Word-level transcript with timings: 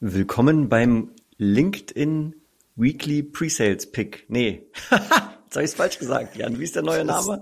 Willkommen 0.00 0.68
beim 0.68 1.12
LinkedIn 1.38 2.34
Weekly 2.74 3.22
Presales 3.22 3.90
Pick. 3.90 4.26
Nee, 4.28 4.66
jetzt 4.90 4.92
habe 4.92 5.64
ich 5.64 5.70
es 5.70 5.74
falsch 5.74 5.98
gesagt. 5.98 6.36
Jan, 6.36 6.60
wie 6.60 6.64
ist 6.64 6.76
der 6.76 6.82
neue 6.82 7.02
Name? 7.02 7.40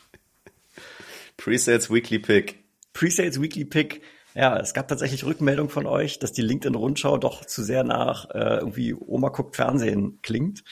Presales 1.38 1.90
Weekly 1.90 2.18
Pick. 2.18 2.62
Presales 2.92 3.40
Weekly 3.40 3.64
Pick. 3.64 4.02
Ja, 4.34 4.58
es 4.58 4.74
gab 4.74 4.88
tatsächlich 4.88 5.24
Rückmeldung 5.24 5.70
von 5.70 5.86
euch, 5.86 6.18
dass 6.18 6.32
die 6.32 6.42
LinkedIn-Rundschau 6.42 7.16
doch 7.16 7.46
zu 7.46 7.64
sehr 7.64 7.84
nach 7.84 8.28
äh, 8.34 8.58
irgendwie 8.58 8.92
Oma 8.92 9.30
guckt 9.30 9.56
Fernsehen 9.56 10.18
klingt. 10.20 10.62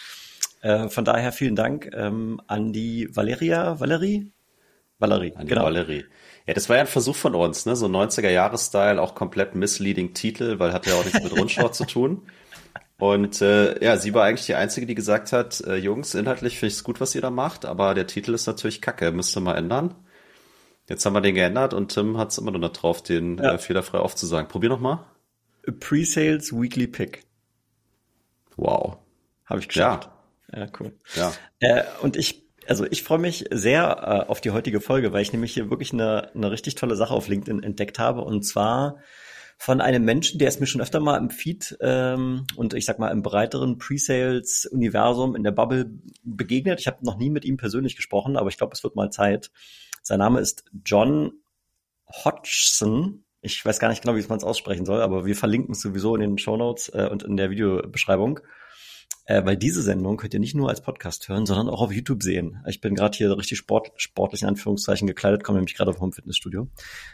Äh, 0.61 0.91
von 0.91 1.07
daher 1.07 1.32
vielen 1.32 1.57
Dank 1.57 1.89
ähm, 1.95 2.43
an 2.46 2.75
die 2.75 3.09
Valeria, 3.11 3.80
Valerie? 3.80 4.34
Valerie, 5.11 5.34
an 5.36 5.43
die 5.43 5.48
genau. 5.48 5.64
Valerie. 5.64 6.05
Ja, 6.46 6.55
das 6.55 6.68
war 6.68 6.77
ja 6.77 6.82
ein 6.82 6.89
Versuch 6.89 7.16
von 7.16 7.34
uns, 7.34 7.64
ne? 7.64 7.75
So 7.77 7.87
90er-Jahres-Style, 7.87 9.00
auch 9.00 9.14
komplett 9.14 9.55
misleading 9.55 10.12
Titel, 10.12 10.59
weil 10.59 10.73
hat 10.73 10.87
ja 10.87 10.95
auch 10.95 11.05
nichts 11.05 11.23
mit 11.23 11.37
Rundschau 11.38 11.69
zu 11.69 11.87
tun. 11.87 12.23
Und 12.98 13.41
äh, 13.43 13.82
ja, 13.84 13.96
sie 13.96 14.15
war 14.15 14.24
eigentlich 14.24 14.46
die 14.46 14.55
Einzige, 14.55 14.87
die 14.87 14.95
gesagt 14.95 15.32
hat, 15.32 15.60
äh, 15.62 15.77
Jungs, 15.77 16.15
inhaltlich 16.15 16.59
finde 16.59 16.69
ich 16.69 16.74
es 16.74 16.84
gut, 16.84 17.01
was 17.01 17.15
ihr 17.15 17.23
da 17.23 17.30
macht, 17.30 17.65
aber 17.65 17.95
der 17.95 18.06
Titel 18.06 18.34
ist 18.34 18.46
natürlich 18.46 18.80
kacke, 18.80 19.10
müsste 19.10 19.41
mal 19.41 19.56
ändern. 19.56 19.95
Jetzt 20.88 21.05
haben 21.05 21.15
wir 21.15 21.21
den 21.21 21.34
geändert 21.34 21.74
und 21.74 21.93
Tim 21.93 22.18
hat 22.18 22.30
es 22.30 22.38
immer 22.38 22.51
noch 22.52 22.73
drauf, 22.73 23.02
den 23.02 23.38
ja. 23.38 23.55
äh, 23.55 23.59
fehlerfrei 23.59 23.98
aufzusagen. 23.98 24.48
Probier 24.48 24.68
noch 24.68 24.80
mal. 24.80 25.05
Pre-Sales 25.80 26.52
Weekly 26.52 26.87
Pick. 26.87 27.24
Wow. 28.57 28.98
Habe 29.46 29.60
ich 29.60 29.68
geschafft. 29.68 30.10
Ja, 30.52 30.60
ja 30.60 30.68
cool. 30.79 30.93
Ja. 31.15 31.32
Äh, 31.60 31.84
und 32.02 32.16
ich 32.16 32.44
also 32.68 32.86
ich 32.91 33.02
freue 33.02 33.18
mich 33.18 33.45
sehr 33.50 34.24
äh, 34.27 34.30
auf 34.30 34.41
die 34.41 34.50
heutige 34.50 34.80
Folge, 34.80 35.12
weil 35.12 35.23
ich 35.23 35.32
nämlich 35.32 35.54
hier 35.54 35.70
wirklich 35.70 35.92
eine, 35.92 36.34
eine 36.34 36.50
richtig 36.50 36.74
tolle 36.74 36.96
Sache 36.96 37.14
auf 37.14 37.28
LinkedIn 37.28 37.62
entdeckt 37.62 37.98
habe. 37.98 38.23
Und 38.23 38.42
zwar 38.42 38.98
von 39.56 39.80
einem 39.80 40.04
Menschen, 40.04 40.38
der 40.38 40.48
ist 40.48 40.60
mir 40.60 40.66
schon 40.66 40.80
öfter 40.80 41.00
mal 41.00 41.16
im 41.16 41.30
Feed 41.30 41.77
ähm, 41.80 42.46
und 42.56 42.74
ich 42.74 42.84
sag 42.84 42.98
mal 42.98 43.10
im 43.10 43.23
breiteren 43.23 43.78
Pre-Sales-Universum 43.78 45.37
in 45.37 45.45
der 45.45 45.52
Bubble 45.52 45.90
begegnet. 46.23 46.80
Ich 46.80 46.87
habe 46.87 47.04
noch 47.04 47.18
nie 47.18 47.30
mit 47.30 47.45
ihm 47.45 47.56
persönlich 47.56 47.96
gesprochen, 47.96 48.37
aber 48.37 48.48
ich 48.48 48.56
glaube, 48.56 48.74
es 48.74 48.82
wird 48.82 48.96
mal 48.96 49.10
Zeit. 49.10 49.51
Sein 50.02 50.18
Name 50.18 50.40
ist 50.40 50.65
John 50.84 51.32
Hodgson. 52.06 53.24
Ich 53.40 53.65
weiß 53.65 53.78
gar 53.78 53.88
nicht 53.88 54.02
genau, 54.02 54.16
wie 54.16 54.26
man 54.26 54.38
es 54.38 54.45
aussprechen 54.45 54.87
soll, 54.87 55.01
aber 55.01 55.24
wir 55.24 55.37
verlinken 55.37 55.73
es 55.73 55.80
sowieso 55.80 56.15
in 56.15 56.21
den 56.21 56.38
Show 56.38 56.56
Notes 56.56 56.88
äh, 56.88 57.09
und 57.10 57.23
in 57.23 57.37
der 57.37 57.51
Videobeschreibung. 57.51 58.40
Äh, 59.27 59.45
weil 59.45 59.57
diese 59.57 59.80
Sendung 59.80 60.19
könnt 60.19 60.35
ihr 60.35 60.41
nicht 60.41 60.55
nur 60.55 60.69
als 60.69 60.83
Podcast 60.83 61.29
hören, 61.29 61.47
sondern 61.47 61.71
auch 61.71 61.80
auf 61.80 61.93
YouTube 61.93 62.23
sehen. 62.23 62.63
Ich 62.67 62.80
bin 62.83 62.95
gerade 62.95 63.17
hier 63.17 63.37
richtig 63.37 63.57
sport, 63.57 63.93
sportlich 63.97 64.43
in 64.43 64.49
Anführungszeichen 64.49 65.06
gekleidet, 65.06 65.44
komme 65.44 65.59
nämlich 65.59 65.75
gerade 65.75 65.94
vom 65.94 66.12
Fitnessstudio. 66.12 66.69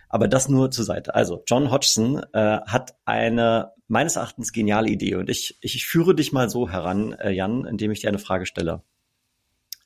Aber 0.08 0.26
das 0.26 0.48
nur 0.48 0.72
zur 0.72 0.84
Seite. 0.84 1.14
Also, 1.14 1.44
John 1.46 1.70
Hodgson 1.70 2.20
äh, 2.32 2.60
hat 2.66 2.96
eine 3.04 3.72
meines 3.86 4.16
Erachtens 4.16 4.52
geniale 4.52 4.88
Idee 4.88 5.16
und 5.16 5.28
ich, 5.28 5.58
ich 5.60 5.86
führe 5.86 6.14
dich 6.14 6.32
mal 6.32 6.48
so 6.48 6.68
heran, 6.68 7.12
äh, 7.12 7.30
Jan, 7.30 7.64
indem 7.64 7.90
ich 7.90 8.00
dir 8.00 8.08
eine 8.08 8.18
Frage 8.18 8.46
stelle. 8.46 8.82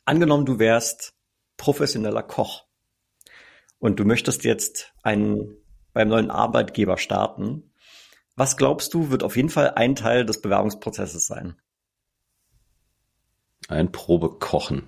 Angenommen, 0.04 0.44
du 0.44 0.58
wärst 0.58 1.14
professioneller 1.56 2.22
Koch 2.22 2.66
und 3.78 3.98
du 4.00 4.04
möchtest 4.04 4.44
jetzt 4.44 4.92
einen 5.02 5.56
beim 5.92 6.08
neuen 6.08 6.30
Arbeitgeber 6.30 6.98
starten. 6.98 7.70
Was 8.36 8.56
glaubst 8.56 8.92
du, 8.92 9.10
wird 9.10 9.22
auf 9.22 9.36
jeden 9.36 9.48
Fall 9.48 9.72
ein 9.76 9.94
Teil 9.94 10.26
des 10.26 10.40
Bewerbungsprozesses 10.42 11.26
sein? 11.26 11.56
Ein 13.68 13.92
Probekochen. 13.92 14.84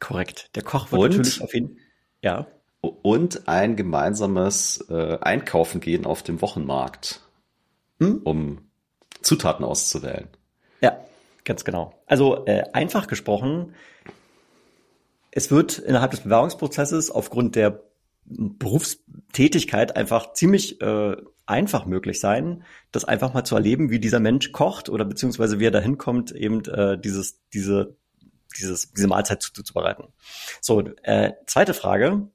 Korrekt. 0.00 0.54
Der 0.54 0.62
Koch 0.62 0.92
wird 0.92 1.02
und, 1.02 1.10
natürlich 1.10 1.42
auf 1.42 1.54
jeden 1.54 1.78
ja. 2.22 2.46
Und 2.80 3.48
ein 3.48 3.74
gemeinsames 3.74 4.84
äh, 4.88 5.18
Einkaufen 5.20 5.80
gehen 5.80 6.06
auf 6.06 6.22
dem 6.22 6.40
Wochenmarkt, 6.40 7.20
hm? 7.98 8.20
um 8.22 8.70
Zutaten 9.20 9.64
auszuwählen. 9.64 10.28
Ja, 10.80 10.96
ganz 11.44 11.64
genau. 11.64 11.94
Also 12.06 12.46
äh, 12.46 12.64
einfach 12.72 13.08
gesprochen, 13.08 13.74
es 15.32 15.50
wird 15.50 15.78
innerhalb 15.78 16.12
des 16.12 16.20
Bewerbungsprozesses 16.20 17.10
aufgrund 17.10 17.56
der 17.56 17.82
Berufstätigkeit 18.30 19.96
einfach 19.96 20.32
ziemlich 20.32 20.80
äh, 20.80 21.16
einfach 21.46 21.86
möglich 21.86 22.20
sein, 22.20 22.62
das 22.92 23.04
einfach 23.04 23.32
mal 23.32 23.44
zu 23.44 23.54
erleben, 23.54 23.90
wie 23.90 23.98
dieser 23.98 24.20
Mensch 24.20 24.52
kocht 24.52 24.88
oder 24.88 25.04
beziehungsweise 25.04 25.58
wie 25.58 25.66
er 25.66 25.70
dahin 25.70 25.96
kommt, 25.96 26.32
eben 26.32 26.64
äh, 26.66 26.98
dieses, 26.98 27.40
diese, 27.54 27.96
dieses, 28.58 28.92
diese 28.92 29.08
Mahlzeit 29.08 29.42
zuzubereiten. 29.42 30.08
So, 30.60 30.82
äh, 31.02 31.32
zweite 31.46 31.72
Frage 31.74 32.28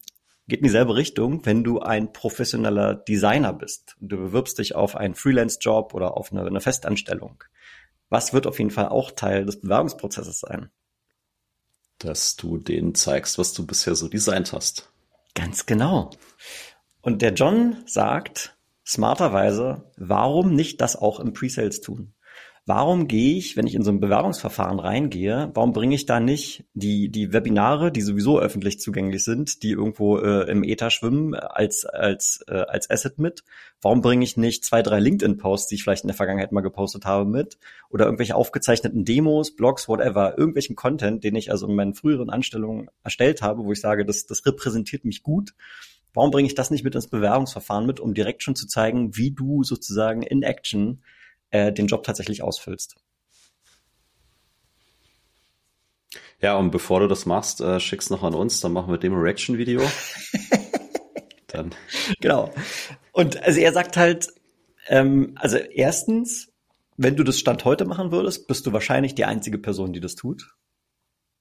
geht 0.48 0.60
in 0.60 0.66
dieselbe 0.66 0.96
Richtung, 0.96 1.46
wenn 1.46 1.64
du 1.64 1.80
ein 1.80 2.12
professioneller 2.12 2.96
Designer 2.96 3.54
bist 3.54 3.96
und 4.02 4.10
du 4.10 4.18
bewirbst 4.18 4.58
dich 4.58 4.76
auf 4.76 4.96
einen 4.96 5.16
Freelance-Job 5.16 5.94
oder 5.94 6.18
auf 6.18 6.32
eine, 6.32 6.46
eine 6.46 6.62
Festanstellung. 6.62 7.44
Was 8.10 8.34
wird 8.34 8.48
auf 8.48 8.60
jeden 8.60 8.72
Fall 8.72 8.90
auch 8.90 9.12
Teil 9.12 9.46
des 9.46 9.62
Bewerbungsprozesses 9.62 10.40
sein? 10.40 10.70
Dass 12.00 12.36
du 12.36 12.58
denen 12.58 12.96
zeigst, 12.96 13.38
was 13.38 13.54
du 13.54 13.66
bisher 13.66 13.96
so 13.96 14.08
designt 14.08 14.54
hast. 14.54 14.93
Ganz 15.36 15.66
genau. 15.66 16.12
Und 17.02 17.22
der 17.22 17.34
John 17.34 17.84
sagt, 17.86 18.58
smarterweise, 18.86 19.92
warum 19.98 20.54
nicht 20.54 20.82
das 20.82 20.96
auch 20.96 21.20
im 21.20 21.34
Presales 21.34 21.82
tun? 21.82 22.14
Warum 22.66 23.10
gehe 23.10 23.38
ich, 23.38 23.58
wenn 23.58 23.68
ich 23.68 23.76
in 23.76 23.84
so 23.84 23.92
ein 23.92 24.00
Bewerbungsverfahren 24.00 24.80
reingehe, 24.80 25.52
warum 25.54 25.74
bringe 25.74 25.96
ich 25.96 26.06
da 26.06 26.22
nicht 26.22 26.64
die, 26.74 27.10
die 27.10 27.34
Webinare, 27.34 27.92
die 27.92 28.02
sowieso 28.02 28.40
öffentlich 28.40 28.80
zugänglich 28.80 29.26
sind, 29.26 29.64
die 29.64 29.72
irgendwo 29.72 30.18
äh, 30.18 30.50
im 30.50 30.64
Ether 30.64 30.90
schwimmen, 30.90 31.36
als, 31.36 31.86
als, 31.86 32.42
äh, 32.48 32.54
als 32.54 32.90
Asset 32.90 33.20
mit? 33.20 33.44
Warum 33.82 34.00
bringe 34.02 34.24
ich 34.24 34.38
nicht 34.38 34.64
zwei, 34.64 34.82
drei 34.82 35.02
LinkedIn-Posts, 35.02 35.68
die 35.68 35.76
ich 35.76 35.84
vielleicht 35.84 36.06
in 36.06 36.08
der 36.08 36.16
Vergangenheit 36.16 36.54
mal 36.54 36.62
gepostet 36.62 37.04
habe, 37.04 37.30
mit? 37.30 37.58
Oder 37.90 38.06
irgendwelche 38.06 38.36
aufgezeichneten 38.36 39.04
Demos, 39.04 39.54
Blogs, 39.58 39.90
whatever, 39.90 40.38
irgendwelchen 40.38 40.78
Content, 40.78 41.26
den 41.26 41.36
ich 41.36 41.52
also 41.52 41.68
in 41.68 41.76
meinen 41.76 41.96
früheren 41.96 42.30
Anstellungen 42.30 42.90
erstellt 43.04 43.42
habe, 43.42 43.66
wo 43.66 43.74
ich 43.74 43.82
sage, 43.82 44.06
das, 44.06 44.26
das 44.26 44.46
repräsentiert 44.46 45.04
mich 45.04 45.22
gut 45.22 45.54
Warum 46.14 46.30
bringe 46.30 46.48
ich 46.48 46.56
das 46.56 46.70
nicht 46.70 46.84
mit 46.84 46.96
ins 46.96 47.08
Bewerbungsverfahren 47.08 47.86
mit, 47.86 48.00
um 48.00 48.14
direkt 48.14 48.44
schon 48.44 48.56
zu 48.56 48.68
zeigen, 48.68 49.18
wie 49.18 49.32
du 49.32 49.64
sozusagen 49.64 50.22
in 50.22 50.44
Action 50.44 51.02
äh, 51.54 51.72
den 51.72 51.88
Job 51.88 52.04
tatsächlich 52.04 52.42
ausfüllst? 52.42 52.96
Ja, 56.42 56.58
und 56.58 56.72
bevor 56.72 57.00
du 57.00 57.08
das 57.08 57.26
machst, 57.26 57.62
äh, 57.62 57.80
schick's 57.80 58.10
noch 58.10 58.24
an 58.24 58.34
uns, 58.34 58.60
dann 58.60 58.74
machen 58.74 58.92
wir 58.92 58.98
Demo 58.98 59.16
Reaction 59.16 59.58
Video. 59.58 59.82
dann. 61.48 61.74
Genau. 62.20 62.52
Und 63.14 63.42
also 63.44 63.60
er 63.60 63.72
sagt 63.72 63.96
halt, 63.96 64.28
ähm, 64.88 65.34
also 65.36 65.58
erstens, 65.58 66.52
wenn 66.98 67.16
du 67.16 67.24
das 67.24 67.40
Stand 67.40 67.64
heute 67.64 67.86
machen 67.86 68.12
würdest, 68.12 68.48
bist 68.48 68.66
du 68.66 68.74
wahrscheinlich 68.74 69.16
die 69.16 69.26
einzige 69.26 69.60
Person, 69.60 69.94
die 69.94 70.02
das 70.02 70.16
tut. 70.16 70.56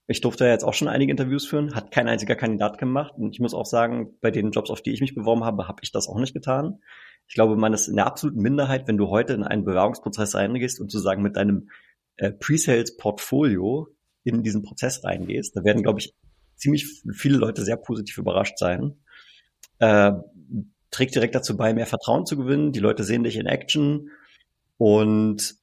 Ich 0.06 0.20
durfte 0.20 0.44
ja 0.44 0.50
jetzt 0.50 0.64
auch 0.64 0.74
schon 0.74 0.88
einige 0.88 1.12
Interviews 1.12 1.46
führen, 1.46 1.74
hat 1.74 1.90
kein 1.90 2.08
einziger 2.08 2.34
Kandidat 2.34 2.78
gemacht. 2.78 3.14
Und 3.16 3.32
ich 3.32 3.40
muss 3.40 3.54
auch 3.54 3.66
sagen, 3.66 4.16
bei 4.20 4.30
den 4.30 4.50
Jobs, 4.50 4.70
auf 4.70 4.82
die 4.82 4.92
ich 4.92 5.00
mich 5.00 5.14
beworben 5.14 5.44
habe, 5.44 5.68
habe 5.68 5.80
ich 5.82 5.92
das 5.92 6.08
auch 6.08 6.18
nicht 6.18 6.34
getan. 6.34 6.80
Ich 7.28 7.34
glaube, 7.34 7.56
man 7.56 7.72
ist 7.72 7.88
in 7.88 7.96
der 7.96 8.06
absoluten 8.06 8.42
Minderheit, 8.42 8.88
wenn 8.88 8.96
du 8.96 9.08
heute 9.08 9.32
in 9.32 9.44
einen 9.44 9.64
Bewerbungsprozess 9.64 10.34
reingehst 10.34 10.80
und 10.80 10.90
sozusagen 10.90 11.22
mit 11.22 11.36
deinem 11.36 11.70
äh, 12.16 12.32
Pre-Sales-Portfolio 12.32 13.88
in 14.24 14.42
diesen 14.42 14.62
Prozess 14.62 15.04
reingehst. 15.04 15.56
Da 15.56 15.64
werden, 15.64 15.82
glaube 15.82 16.00
ich, 16.00 16.14
ziemlich 16.56 17.02
viele 17.12 17.38
Leute 17.38 17.62
sehr 17.64 17.76
positiv 17.76 18.18
überrascht 18.18 18.58
sein. 18.58 18.96
Äh, 19.78 20.12
trägt 20.90 21.14
direkt 21.14 21.34
dazu 21.34 21.56
bei, 21.56 21.72
mehr 21.74 21.86
Vertrauen 21.86 22.26
zu 22.26 22.36
gewinnen. 22.36 22.72
Die 22.72 22.80
Leute 22.80 23.02
sehen 23.02 23.24
dich 23.24 23.36
in 23.36 23.46
Action 23.46 24.10
und 24.76 25.56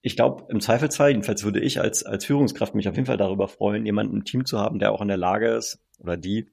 ich 0.00 0.16
glaube, 0.16 0.46
im 0.48 0.60
Zweifelsfall, 0.60 1.10
jedenfalls 1.10 1.44
würde 1.44 1.60
ich 1.60 1.80
als, 1.80 2.04
als 2.04 2.24
Führungskraft 2.24 2.74
mich 2.74 2.88
auf 2.88 2.94
jeden 2.94 3.06
Fall 3.06 3.16
darüber 3.16 3.48
freuen, 3.48 3.84
jemanden 3.84 4.16
im 4.16 4.24
Team 4.24 4.44
zu 4.44 4.58
haben, 4.58 4.78
der 4.78 4.92
auch 4.92 5.00
in 5.00 5.08
der 5.08 5.16
Lage 5.16 5.48
ist 5.48 5.80
oder 5.98 6.16
die, 6.16 6.48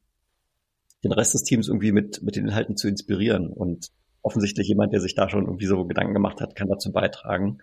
den 1.03 1.11
Rest 1.11 1.33
des 1.35 1.43
Teams 1.43 1.67
irgendwie 1.67 1.91
mit, 1.91 2.23
mit 2.23 2.35
den 2.35 2.45
Inhalten 2.47 2.75
zu 2.75 2.87
inspirieren. 2.87 3.51
Und 3.51 3.91
offensichtlich 4.23 4.67
jemand, 4.67 4.93
der 4.93 5.01
sich 5.01 5.13
da 5.13 5.29
schon 5.29 5.45
irgendwie 5.45 5.67
so 5.67 5.85
Gedanken 5.85 6.13
gemacht 6.13 6.41
hat, 6.41 6.55
kann 6.55 6.67
dazu 6.67 6.91
beitragen. 6.91 7.59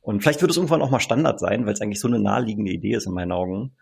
Und 0.00 0.22
vielleicht 0.22 0.40
wird 0.40 0.50
es 0.50 0.56
irgendwann 0.56 0.82
auch 0.82 0.90
mal 0.90 1.00
Standard 1.00 1.38
sein, 1.38 1.66
weil 1.66 1.74
es 1.74 1.80
eigentlich 1.82 2.00
so 2.00 2.08
eine 2.08 2.18
naheliegende 2.18 2.72
Idee 2.72 2.94
ist 2.94 3.06
in 3.06 3.12
meinen 3.12 3.32
Augen. 3.32 3.76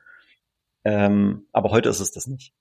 Ähm, 0.84 1.46
aber 1.52 1.70
heute 1.70 1.88
ist 1.88 2.00
es 2.00 2.10
das 2.10 2.26
nicht. 2.26 2.52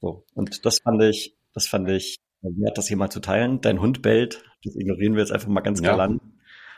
So. 0.00 0.24
Und 0.34 0.66
das 0.66 0.80
fand 0.80 1.00
ich, 1.02 1.36
das 1.54 1.68
fand 1.68 1.88
ich 1.88 2.18
wert, 2.42 2.76
das 2.76 2.88
hier 2.88 2.96
mal 2.96 3.10
zu 3.10 3.20
teilen. 3.20 3.60
Dein 3.60 3.80
Hund 3.80 4.02
bellt, 4.02 4.42
das 4.64 4.74
ignorieren 4.74 5.14
wir 5.14 5.20
jetzt 5.20 5.32
einfach 5.32 5.48
mal 5.48 5.60
ganz 5.60 5.80
ja. 5.80 6.18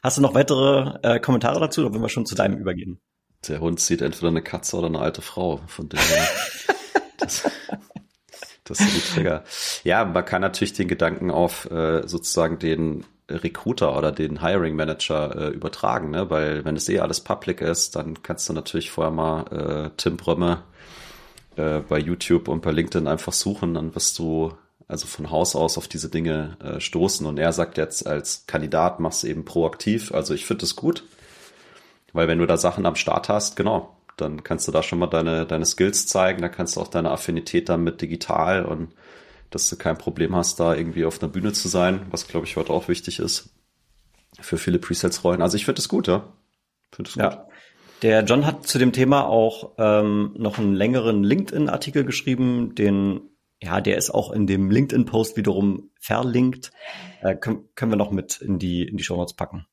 Hast 0.03 0.19
du 0.19 0.23
noch 0.23 0.35
weitere 0.35 0.99
äh, 1.03 1.21
Kommentare 1.21 1.61
dazu 1.61 1.83
oder 1.83 1.93
wollen 1.93 2.03
wir 2.03 2.09
schon 2.09 2.27
zu 2.27 2.35
deinem 2.35 2.59
übergehen? 2.59 3.01
Der 3.49 3.61
Hund 3.61 3.81
sieht 3.81 4.03
entweder 4.03 4.29
eine 4.29 4.43
Katze 4.43 4.77
oder 4.77 4.87
eine 4.87 4.99
alte 4.99 5.23
Frau, 5.23 5.61
von 5.67 5.89
dem 5.89 5.99
das, 7.19 7.49
das 8.65 8.79
sind 8.79 8.95
die 8.95 9.15
Trigger. 9.15 9.45
Ja, 9.85 10.05
man 10.05 10.25
kann 10.25 10.43
natürlich 10.43 10.73
den 10.73 10.89
Gedanken 10.89 11.31
auf 11.31 11.71
äh, 11.71 12.07
sozusagen 12.07 12.59
den 12.59 13.05
Recruiter 13.29 13.97
oder 13.97 14.13
den 14.13 14.41
Hiring 14.41 14.77
Manager 14.77 15.37
äh, 15.37 15.49
übertragen, 15.49 16.11
ne? 16.11 16.31
weil 16.31 16.65
wenn 16.65 16.77
es 16.77 16.89
eh 16.89 17.01
alles 17.01 17.21
public 17.21 17.61
ist, 17.61 17.97
dann 17.97 18.23
kannst 18.23 18.49
du 18.49 18.53
natürlich 18.53 18.91
vorher 18.91 19.13
mal 19.13 19.43
äh, 19.87 19.91
Tim 19.97 20.17
Brömme 20.17 20.63
äh, 21.57 21.81
bei 21.81 21.99
YouTube 21.99 22.49
und 22.49 22.63
bei 22.63 22.71
LinkedIn 22.71 23.09
einfach 23.09 23.33
suchen, 23.33 23.75
dann 23.75 23.95
wirst 23.95 24.19
du 24.19 24.53
also 24.89 25.07
von 25.07 25.31
Haus 25.31 25.57
aus 25.57 25.79
auf 25.79 25.89
diese 25.89 26.09
Dinge 26.09 26.57
äh, 26.63 26.81
stoßen. 26.81 27.27
Und 27.27 27.39
er 27.39 27.53
sagt 27.53 27.79
jetzt 27.79 28.07
als 28.07 28.47
Kandidat, 28.47 29.01
mach's 29.01 29.25
eben 29.25 29.45
proaktiv. 29.45 30.13
Also 30.13 30.35
ich 30.35 30.47
finde 30.47 30.65
es 30.65 30.77
gut, 30.77 31.05
weil 32.13 32.29
wenn 32.29 32.39
du 32.39 32.47
da 32.47 32.57
Sachen 32.57 32.87
am 32.87 32.97
Start 32.97 33.29
hast, 33.29 33.57
genau, 33.57 33.97
dann 34.17 34.45
kannst 34.45 34.67
du 34.69 34.73
da 34.73 34.83
schon 34.83 34.99
mal 34.99 35.07
deine, 35.09 35.47
deine 35.47 35.67
Skills 35.67 36.07
zeigen, 36.07 36.41
dann 36.43 36.53
kannst 36.53 36.77
du 36.77 36.81
auch 36.81 36.89
deine 36.89 37.11
Affinität 37.11 37.69
dann 37.69 37.85
mit 37.85 38.01
digital 38.01 38.65
und 38.65 38.93
dass 39.51 39.69
du 39.69 39.77
kein 39.77 39.99
Problem 39.99 40.35
hast, 40.35 40.59
da 40.59 40.75
irgendwie 40.75 41.05
auf 41.05 41.23
einer 41.23 41.31
Bühne 41.31 41.53
zu 41.53 41.69
sein, 41.69 42.07
was 42.11 42.27
glaube 42.27 42.47
ich 42.47 42.57
heute 42.57 42.73
auch 42.73 42.89
wichtig 42.89 43.19
ist 43.21 43.51
für 44.41 44.59
viele 44.59 44.79
Presets-Rollen. 44.79 45.43
Also 45.43 45.57
ich 45.57 45.65
finde 45.65 45.81
es 45.81 45.89
gut, 45.89 46.09
ja. 46.09 46.33
Finde 46.93 47.09
es 47.09 47.15
gut. 47.15 47.23
Ja. 47.23 47.49
Der 48.03 48.25
John 48.25 48.45
hat 48.45 48.67
zu 48.67 48.79
dem 48.79 48.93
Thema 48.93 49.27
auch 49.27 49.73
ähm, 49.79 50.35
noch 50.37 50.59
einen 50.59 50.75
längeren 50.75 51.25
LinkedIn-Artikel 51.25 52.05
geschrieben, 52.05 52.75
den 52.75 53.23
ja, 53.63 53.81
der 53.81 53.97
ist 53.97 54.11
auch 54.11 54.31
in 54.31 54.47
dem 54.47 54.71
LinkedIn-Post 54.71 55.37
wiederum 55.37 55.91
verlinkt. 56.01 56.73
Äh, 57.23 57.37
können, 57.37 57.69
können 57.75 57.93
wir 57.93 57.97
noch 57.97 58.11
mit 58.11 58.41
in 58.41 58.59
die 58.59 58.83
in 58.83 58.97
die 58.97 59.05
Show 59.05 59.17
Notes 59.17 59.35
packen. 59.35 59.67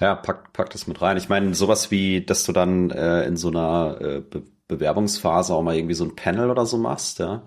Ja, 0.00 0.14
pack, 0.14 0.52
pack 0.52 0.70
das 0.70 0.86
mit 0.86 1.00
rein. 1.02 1.16
Ich 1.16 1.28
meine, 1.28 1.54
sowas 1.54 1.90
wie, 1.90 2.24
dass 2.24 2.44
du 2.44 2.52
dann 2.52 2.90
äh, 2.90 3.24
in 3.24 3.36
so 3.36 3.48
einer 3.48 3.98
äh, 4.00 4.20
Be 4.20 4.42
Bewerbungsphase 4.68 5.52
auch 5.52 5.62
mal 5.62 5.74
irgendwie 5.74 5.94
so 5.94 6.04
ein 6.04 6.14
Panel 6.14 6.48
oder 6.48 6.64
so 6.64 6.78
machst, 6.78 7.18
ja. 7.18 7.42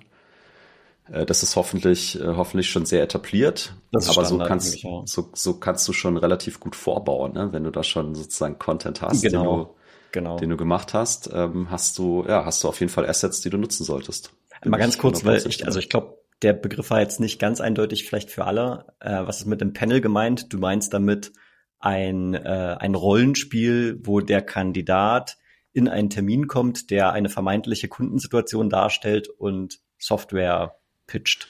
Äh, 1.09 1.25
das 1.25 1.41
ist 1.41 1.55
hoffentlich, 1.55 2.19
äh, 2.19 2.35
hoffentlich 2.35 2.69
schon 2.69 2.85
sehr 2.85 3.01
etabliert. 3.01 3.75
Das 3.93 4.05
ist 4.05 4.17
aber 4.17 4.25
Standard, 4.25 4.47
so 4.47 4.49
kannst, 4.49 4.83
ja. 4.83 5.01
so, 5.05 5.29
so 5.33 5.53
kannst 5.53 5.87
du 5.87 5.93
schon 5.93 6.17
relativ 6.17 6.59
gut 6.59 6.75
vorbauen, 6.75 7.33
ne? 7.33 7.53
wenn 7.53 7.63
du 7.63 7.71
da 7.71 7.81
schon 7.81 8.13
sozusagen 8.13 8.59
Content 8.59 9.01
hast, 9.01 9.21
genau. 9.21 9.39
den, 9.39 9.65
du, 9.65 9.75
genau. 10.11 10.37
den 10.37 10.49
du 10.49 10.57
gemacht 10.57 10.93
hast, 10.93 11.29
ähm, 11.33 11.71
hast 11.71 11.97
du, 11.97 12.25
ja, 12.27 12.45
hast 12.45 12.63
du 12.63 12.67
auf 12.67 12.79
jeden 12.81 12.91
Fall 12.91 13.07
Assets, 13.07 13.41
die 13.41 13.49
du 13.49 13.57
nutzen 13.57 13.85
solltest. 13.85 14.33
Mal 14.65 14.77
ganz 14.77 14.97
kurz, 14.97 15.25
weil 15.25 15.45
ich, 15.47 15.65
also 15.65 15.79
ich 15.79 15.89
glaube, 15.89 16.17
der 16.41 16.53
Begriff 16.53 16.89
war 16.89 16.99
jetzt 16.99 17.19
nicht 17.19 17.39
ganz 17.39 17.61
eindeutig 17.61 18.05
vielleicht 18.05 18.29
für 18.29 18.45
alle. 18.45 18.85
Äh, 18.99 19.25
was 19.25 19.39
ist 19.39 19.45
mit 19.45 19.61
dem 19.61 19.73
Panel 19.73 20.01
gemeint? 20.01 20.51
Du 20.51 20.57
meinst 20.57 20.93
damit 20.93 21.31
ein, 21.79 22.33
äh, 22.33 22.77
ein 22.79 22.95
Rollenspiel, 22.95 23.99
wo 24.03 24.19
der 24.19 24.41
Kandidat 24.41 25.37
in 25.71 25.87
einen 25.87 26.09
Termin 26.09 26.47
kommt, 26.47 26.91
der 26.91 27.13
eine 27.13 27.29
vermeintliche 27.29 27.87
Kundensituation 27.87 28.69
darstellt 28.69 29.27
und 29.27 29.79
Software 29.97 30.75
pitcht, 31.07 31.47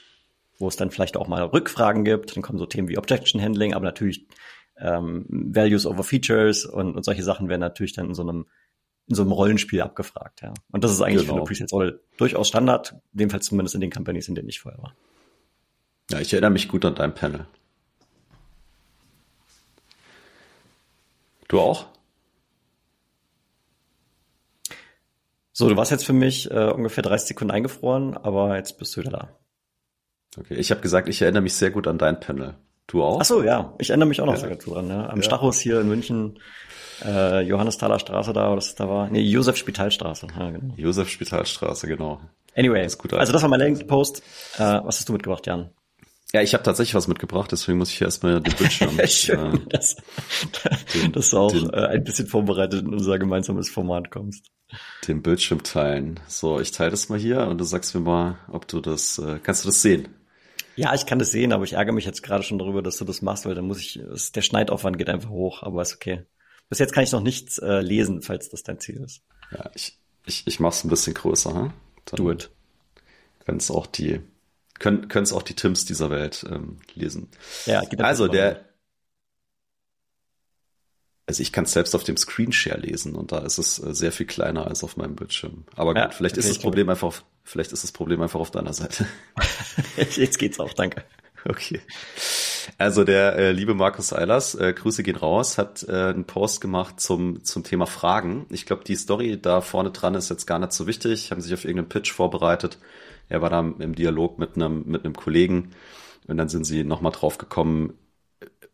wo 0.57 0.67
es 0.67 0.75
dann 0.75 0.91
vielleicht 0.91 1.17
auch 1.17 1.27
mal 1.27 1.43
Rückfragen 1.43 2.05
gibt. 2.05 2.35
Dann 2.35 2.43
kommen 2.43 2.59
so 2.59 2.65
Themen 2.65 2.87
wie 2.87 2.97
Objection 2.97 3.41
Handling, 3.41 3.73
aber 3.73 3.85
natürlich 3.85 4.27
ähm, 4.77 5.25
Values 5.27 5.85
over 5.85 6.03
Features 6.03 6.65
und, 6.65 6.95
und 6.95 7.03
solche 7.03 7.23
Sachen 7.23 7.49
werden 7.49 7.61
natürlich 7.61 7.93
dann 7.93 8.07
in 8.07 8.13
so 8.13 8.23
einem 8.23 8.45
in 9.07 9.15
so 9.15 9.23
einem 9.23 9.31
Rollenspiel 9.31 9.81
abgefragt, 9.81 10.41
ja. 10.41 10.53
Und 10.71 10.83
das 10.83 10.91
ist 10.91 11.01
eigentlich 11.01 11.23
genau. 11.23 11.33
für 11.33 11.39
eine 11.39 11.45
Presales-Rolle 11.45 11.99
durchaus 12.17 12.47
Standard, 12.47 12.95
jedenfalls 13.13 13.45
zumindest 13.45 13.75
in 13.75 13.81
den 13.81 13.91
Companies, 13.91 14.27
in 14.27 14.35
denen 14.35 14.49
ich 14.49 14.61
vorher 14.61 14.81
war. 14.81 14.95
Ja, 16.11 16.19
ich 16.19 16.31
erinnere 16.33 16.51
mich 16.51 16.67
gut 16.67 16.85
an 16.85 16.95
dein 16.95 17.13
Panel. 17.13 17.45
Du 21.47 21.59
auch? 21.59 21.87
So, 25.51 25.69
du 25.69 25.77
warst 25.77 25.91
jetzt 25.91 26.05
für 26.05 26.13
mich 26.13 26.49
äh, 26.49 26.71
ungefähr 26.71 27.03
30 27.03 27.27
Sekunden 27.27 27.51
eingefroren, 27.51 28.17
aber 28.17 28.57
jetzt 28.57 28.79
bist 28.79 28.95
du 28.95 29.01
wieder 29.01 29.11
da. 29.11 29.39
Okay, 30.35 30.55
ich 30.55 30.71
habe 30.71 30.81
gesagt, 30.81 31.07
ich 31.07 31.21
erinnere 31.21 31.43
mich 31.43 31.53
sehr 31.53 31.69
gut 31.69 31.87
an 31.87 31.99
dein 31.99 32.19
Panel. 32.19 32.55
Du 32.93 33.01
auch? 33.01 33.19
Ach 33.19 33.25
so, 33.25 33.41
ja, 33.41 33.73
ich 33.79 33.89
erinnere 33.89 34.07
mich 34.07 34.21
auch 34.21 34.27
noch 34.27 34.39
ja. 34.39 34.47
gut 34.47 34.67
dran. 34.67 34.87
Ja. 34.87 35.09
Am 35.09 35.17
ja. 35.17 35.23
Stachus 35.23 35.59
hier 35.59 35.81
in 35.81 35.87
München 35.87 36.37
äh, 37.03 37.41
Johannesthaler 37.41 37.97
Straße 37.97 38.33
da, 38.33 38.49
oder 38.49 38.57
was 38.57 38.75
da 38.75 38.87
war. 38.87 39.09
Nee, 39.09 39.21
Josef 39.21 39.57
Spitalstraße. 39.57 40.27
Ja, 40.37 40.51
genau. 40.51 40.75
Josef 40.77 41.09
Spitalstraße, 41.09 41.87
genau. 41.87 42.21
Anyway, 42.55 42.83
das 42.83 42.99
also 42.99 43.33
das 43.33 43.41
war 43.41 43.49
mein 43.49 43.61
LinkedIn-Post. 43.61 44.19
Äh, 44.57 44.59
was 44.59 44.99
hast 44.99 45.09
du 45.09 45.13
mitgebracht, 45.13 45.47
Jan? 45.47 45.71
Ja, 46.33 46.43
ich 46.43 46.53
habe 46.53 46.63
tatsächlich 46.63 46.93
was 46.93 47.07
mitgebracht, 47.07 47.51
deswegen 47.51 47.79
muss 47.79 47.89
ich 47.89 47.99
erstmal 47.99 48.41
den 48.41 48.53
Bildschirm. 48.53 48.99
Schön, 49.07 49.55
äh, 49.55 49.59
dass, 49.69 49.95
den, 50.93 51.11
dass 51.13 51.31
du 51.31 51.37
auch 51.39 51.51
den, 51.51 51.71
äh, 51.71 51.87
ein 51.87 52.03
bisschen 52.03 52.27
vorbereitet 52.27 52.83
in 52.83 52.93
unser 52.93 53.17
gemeinsames 53.17 53.71
Format 53.71 54.11
kommst. 54.11 54.51
Den 55.07 55.23
Bildschirm 55.23 55.63
teilen. 55.63 56.19
So, 56.27 56.59
ich 56.59 56.69
teile 56.69 56.91
das 56.91 57.09
mal 57.09 57.17
hier 57.17 57.47
und 57.47 57.57
du 57.57 57.63
sagst 57.63 57.95
mir 57.95 58.01
mal, 58.01 58.37
ob 58.51 58.67
du 58.67 58.81
das, 58.81 59.17
äh, 59.17 59.39
kannst 59.41 59.63
du 59.63 59.69
das 59.69 59.81
sehen? 59.81 60.09
Ja, 60.75 60.93
ich 60.93 61.05
kann 61.05 61.19
das 61.19 61.31
sehen, 61.31 61.53
aber 61.53 61.63
ich 61.63 61.73
ärgere 61.73 61.93
mich 61.93 62.05
jetzt 62.05 62.23
gerade 62.23 62.43
schon 62.43 62.57
darüber, 62.59 62.81
dass 62.81 62.97
du 62.97 63.05
das 63.05 63.21
machst, 63.21 63.45
weil 63.45 63.55
dann 63.55 63.65
muss 63.65 63.79
ich, 63.79 63.99
der 64.33 64.41
Schneidaufwand 64.41 64.97
geht 64.97 65.09
einfach 65.09 65.29
hoch, 65.29 65.63
aber 65.63 65.81
ist 65.81 65.95
okay. 65.95 66.23
Bis 66.69 66.79
jetzt 66.79 66.93
kann 66.93 67.03
ich 67.03 67.11
noch 67.11 67.21
nichts 67.21 67.59
äh, 67.59 67.81
lesen, 67.81 68.21
falls 68.21 68.49
das 68.49 68.63
dein 68.63 68.79
Ziel 68.79 69.03
ist. 69.03 69.21
Ja, 69.51 69.69
ich, 69.75 69.97
ich, 70.25 70.47
ich 70.47 70.59
mach's 70.59 70.83
ein 70.83 70.89
bisschen 70.89 71.13
größer. 71.13 71.53
Hm? 71.53 71.73
Dann 72.05 72.17
Do 72.17 72.31
it. 72.31 72.49
Können 73.45 73.59
es 73.59 73.69
auch 73.69 73.85
die, 73.85 74.21
können 74.79 75.07
es 75.11 75.33
auch 75.33 75.43
die 75.43 75.53
Tims 75.53 75.85
dieser 75.85 76.09
Welt 76.09 76.45
ähm, 76.49 76.79
lesen. 76.95 77.29
Ja, 77.65 77.81
also 77.99 78.27
der, 78.27 78.65
also 81.25 81.41
ich 81.41 81.51
kann 81.51 81.63
es 81.63 81.71
selbst 81.71 81.95
auf 81.95 82.03
dem 82.03 82.17
Screenshare 82.17 82.79
lesen 82.79 83.15
und 83.15 83.31
da 83.31 83.39
ist 83.39 83.57
es 83.57 83.79
äh, 83.79 83.93
sehr 83.93 84.11
viel 84.11 84.25
kleiner 84.25 84.67
als 84.67 84.83
auf 84.83 84.97
meinem 84.97 85.15
Bildschirm. 85.15 85.65
Aber 85.75 85.93
gut, 85.93 86.03
ja, 86.03 86.09
vielleicht 86.09 86.37
ist 86.37 86.49
das 86.49 86.59
Problem 86.59 86.89
einfach 86.89 87.07
auf, 87.07 87.23
vielleicht 87.43 87.71
ist 87.71 87.83
das 87.83 87.91
Problem 87.91 88.21
einfach 88.21 88.39
auf 88.39 88.51
deiner 88.51 88.73
Seite. 88.73 89.07
Jetzt 90.15 90.37
geht's 90.37 90.59
auch, 90.59 90.73
danke. 90.73 91.03
Okay. 91.45 91.81
Also 92.77 93.03
der 93.03 93.35
äh, 93.35 93.51
liebe 93.51 93.73
Markus 93.73 94.13
Eilers, 94.13 94.55
äh, 94.55 94.73
Grüße 94.73 95.03
gehen 95.03 95.15
raus, 95.15 95.57
hat 95.57 95.83
äh, 95.83 95.91
einen 95.91 96.25
Post 96.25 96.61
gemacht 96.61 96.99
zum, 96.99 97.43
zum 97.43 97.63
Thema 97.63 97.85
Fragen. 97.85 98.45
Ich 98.49 98.65
glaube, 98.65 98.83
die 98.85 98.95
Story 98.95 99.39
da 99.41 99.61
vorne 99.61 99.91
dran 99.91 100.15
ist 100.15 100.29
jetzt 100.29 100.45
gar 100.45 100.59
nicht 100.59 100.71
so 100.71 100.87
wichtig. 100.87 101.31
Haben 101.31 101.41
sich 101.41 101.53
auf 101.53 101.65
irgendeinen 101.65 101.89
Pitch 101.89 102.11
vorbereitet. 102.11 102.79
Er 103.27 103.41
war 103.41 103.49
da 103.49 103.59
im 103.59 103.95
Dialog 103.95 104.39
mit 104.39 104.55
einem, 104.55 104.83
mit 104.85 105.03
einem 105.03 105.15
Kollegen 105.15 105.71
und 106.27 106.37
dann 106.37 106.49
sind 106.49 106.63
sie 106.63 106.83
nochmal 106.83 107.11
drauf 107.11 107.37
gekommen, 107.37 107.93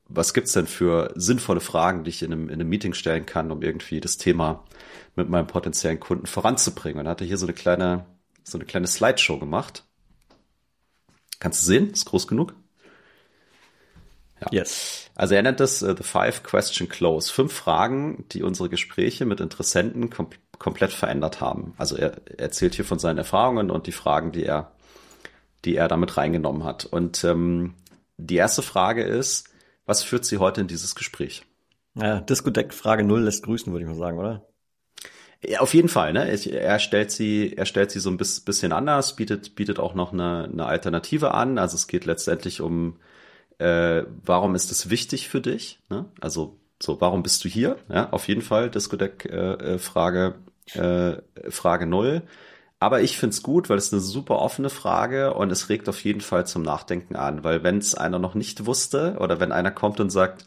was 0.10 0.34
gibt's 0.34 0.54
denn 0.54 0.68
für 0.68 1.14
sinnvolle 1.16 1.60
Fragen, 1.60 2.04
die 2.04 2.10
ich 2.10 2.24
in 2.24 2.34
einem, 2.34 2.50
in 2.50 2.56
einem 2.56 2.70
Meeting 2.70 2.94
stellen 2.94 3.26
kann, 3.26 3.52
um 3.52 3.62
irgendwie 3.62 4.02
das 4.02 4.18
Thema 4.18 4.66
mit 5.16 5.30
meinem 5.30 5.48
potenziellen 5.48 6.00
Kunden 6.00 6.26
voranzubringen. 6.26 7.00
Und 7.00 7.06
er 7.06 7.12
hatte 7.12 7.26
hier 7.26 7.38
so 7.38 7.46
eine 7.46 7.54
kleine, 7.54 8.06
so 8.44 8.58
eine 8.58 8.66
kleine 8.66 8.88
Slideshow 8.88 9.38
gemacht. 9.40 9.86
Kannst 11.40 11.62
du 11.62 11.68
sehen? 11.68 11.92
Ist 11.92 12.06
groß 12.06 12.28
genug? 12.28 12.56
Ja. 14.42 14.48
Yes. 14.52 15.12
Also 15.16 15.36
er 15.36 15.44
nennt 15.44 15.60
das 15.60 15.84
uh, 15.84 15.96
The 15.96 16.04
Five 16.04 16.44
Question 16.44 16.90
Close. 16.90 17.32
Fünf 17.32 17.54
Fragen, 17.54 18.26
die 18.32 18.42
unsere 18.42 18.70
Gespräche 18.70 19.26
mit 19.26 19.40
Interessenten 19.40 20.10
kom 20.10 20.30
komplett 20.58 20.92
verändert 20.92 21.40
haben. 21.40 21.74
Also 21.78 21.96
er, 21.96 22.18
er 22.26 22.40
erzählt 22.40 22.76
hier 22.76 22.84
von 22.84 23.00
seinen 23.00 23.18
Erfahrungen 23.18 23.72
und 23.72 23.88
die 23.88 23.94
Fragen, 23.94 24.34
die 24.34 24.44
er, 24.44 24.74
die 25.64 25.78
er 25.78 25.88
damit 25.88 26.18
reingenommen 26.18 26.66
hat. 26.66 26.84
Und 26.84 27.24
ähm, 27.24 27.76
die 28.18 28.36
erste 28.36 28.62
Frage 28.62 29.04
ist, 29.04 29.49
was 29.90 30.04
führt 30.04 30.24
Sie 30.24 30.38
heute 30.38 30.62
in 30.62 30.68
dieses 30.68 30.96
Gespräch? 30.96 31.46
Ja, 31.96 32.22
Disco-Deck 32.22 32.74
Frage 32.74 33.04
null 33.04 33.24
lässt 33.24 33.44
grüßen, 33.44 33.74
würde 33.74 33.84
ich 33.84 33.90
mal 33.90 33.98
sagen, 33.98 34.18
oder? 34.18 34.46
Ja, 35.44 35.60
auf 35.60 35.74
jeden 35.74 35.90
Fall, 35.90 36.14
ne? 36.14 36.30
Er 36.30 36.80
stellt 36.80 37.12
sie, 37.12 37.54
er 37.56 37.66
stellt 37.66 37.92
sie 37.92 38.00
so 38.00 38.10
ein 38.10 38.18
bisschen 38.18 38.72
anders, 38.72 39.16
bietet, 39.16 39.56
bietet 39.56 39.80
auch 39.80 39.96
noch 39.96 40.14
eine, 40.14 40.50
eine 40.52 40.66
Alternative 40.66 41.34
an. 41.34 41.58
Also 41.58 41.76
es 41.76 41.88
geht 41.88 42.06
letztendlich 42.06 42.62
um 42.62 43.00
äh, 43.60 44.04
warum 44.24 44.56
ist 44.56 44.72
es 44.72 44.90
wichtig 44.90 45.28
für 45.28 45.42
dich? 45.42 45.80
Ne? 45.90 46.06
Also 46.20 46.58
so, 46.82 47.00
warum 47.02 47.24
bist 47.24 47.44
du 47.44 47.50
hier? 47.50 47.78
Ja, 47.90 48.10
auf 48.12 48.28
jeden 48.28 48.42
Fall 48.42 48.70
Discodeck 48.70 49.26
äh, 49.26 49.76
äh, 49.76 49.80
Frage 49.80 50.36
äh, 50.74 51.18
Frage 51.50 51.86
null. 51.86 52.24
Aber 52.80 53.02
ich 53.02 53.18
find's 53.18 53.44
gut, 53.44 53.70
weil 53.70 53.78
es 53.78 53.92
eine 53.92 54.02
super 54.02 54.40
offene 54.40 54.70
Frage 54.70 55.34
und 55.34 55.52
es 55.52 55.68
regt 55.68 55.90
auf 55.90 56.02
jeden 56.04 56.22
Fall 56.22 56.48
zum 56.48 56.62
Nachdenken 56.62 57.18
an, 57.18 57.44
weil 57.44 57.62
wenn 57.62 57.78
es 57.78 57.94
einer 57.94 58.20
noch 58.20 58.36
nicht 58.36 58.66
wusste 58.66 59.18
oder 59.20 59.42
wenn 59.42 59.52
einer 59.52 59.72
kommt 59.72 60.00
und 60.00 60.10
sagt, 60.10 60.46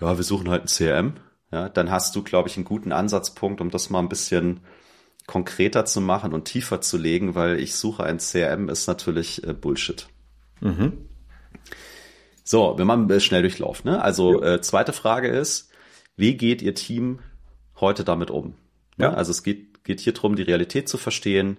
ja, 0.00 0.16
wir 0.16 0.24
suchen 0.24 0.48
halt 0.48 0.64
ein 0.64 0.68
CRM, 0.68 1.14
ja, 1.52 1.68
dann 1.68 1.90
hast 1.90 2.16
du, 2.16 2.22
glaube 2.22 2.48
ich, 2.48 2.56
einen 2.56 2.64
guten 2.64 2.92
Ansatzpunkt, 2.92 3.60
um 3.60 3.70
das 3.70 3.90
mal 3.90 3.98
ein 3.98 4.08
bisschen 4.08 4.60
konkreter 5.26 5.84
zu 5.84 6.00
machen 6.00 6.32
und 6.32 6.46
tiefer 6.46 6.80
zu 6.80 6.96
legen, 6.96 7.34
weil 7.34 7.60
ich 7.60 7.74
suche 7.74 8.04
ein 8.04 8.18
CRM 8.18 8.70
ist 8.70 8.86
natürlich 8.86 9.46
äh, 9.46 9.52
Bullshit. 9.52 10.08
Mhm. 10.60 11.08
So, 12.42 12.74
wenn 12.78 12.86
man 12.86 13.20
schnell 13.20 13.42
durchlauft. 13.42 13.84
Ne? 13.84 14.02
Also 14.02 14.42
äh, 14.42 14.62
zweite 14.62 14.94
Frage 14.94 15.28
ist, 15.28 15.70
wie 16.16 16.38
geht 16.38 16.62
Ihr 16.62 16.74
Team 16.74 17.18
heute 17.78 18.04
damit 18.04 18.30
um? 18.30 18.54
Ja. 18.96 19.12
Also 19.12 19.30
es 19.30 19.42
geht, 19.42 19.77
geht 19.88 20.00
hier 20.00 20.12
drum, 20.12 20.36
die 20.36 20.42
Realität 20.42 20.88
zu 20.88 20.98
verstehen. 20.98 21.56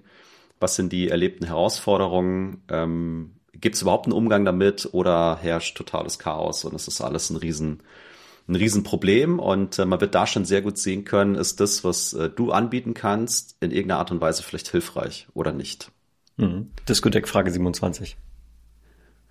Was 0.59 0.75
sind 0.75 0.93
die 0.93 1.09
erlebten 1.09 1.45
Herausforderungen? 1.45 2.63
Ähm, 2.69 3.31
Gibt 3.53 3.75
es 3.75 3.81
überhaupt 3.81 4.05
einen 4.05 4.13
Umgang 4.13 4.45
damit 4.45 4.87
oder 4.93 5.37
herrscht 5.41 5.75
totales 5.75 6.19
Chaos 6.19 6.63
und 6.63 6.73
es 6.75 6.87
ist 6.87 7.01
alles 7.01 7.29
ein 7.31 7.35
Riesen, 7.35 7.81
ein 8.47 8.55
Riesenproblem 8.55 9.39
und 9.39 9.79
äh, 9.79 9.85
man 9.85 9.99
wird 9.99 10.15
da 10.15 10.27
schon 10.27 10.45
sehr 10.45 10.61
gut 10.61 10.77
sehen 10.77 11.03
können, 11.03 11.35
ist 11.35 11.59
das, 11.59 11.83
was 11.83 12.13
äh, 12.13 12.29
du 12.29 12.51
anbieten 12.51 12.93
kannst, 12.93 13.57
in 13.59 13.71
irgendeiner 13.71 13.99
Art 13.99 14.11
und 14.11 14.21
Weise 14.21 14.43
vielleicht 14.43 14.69
hilfreich 14.69 15.27
oder 15.33 15.51
nicht. 15.51 15.91
Mhm. 16.37 16.71
Discodeck 16.87 17.27
Frage 17.27 17.51
27. 17.51 18.15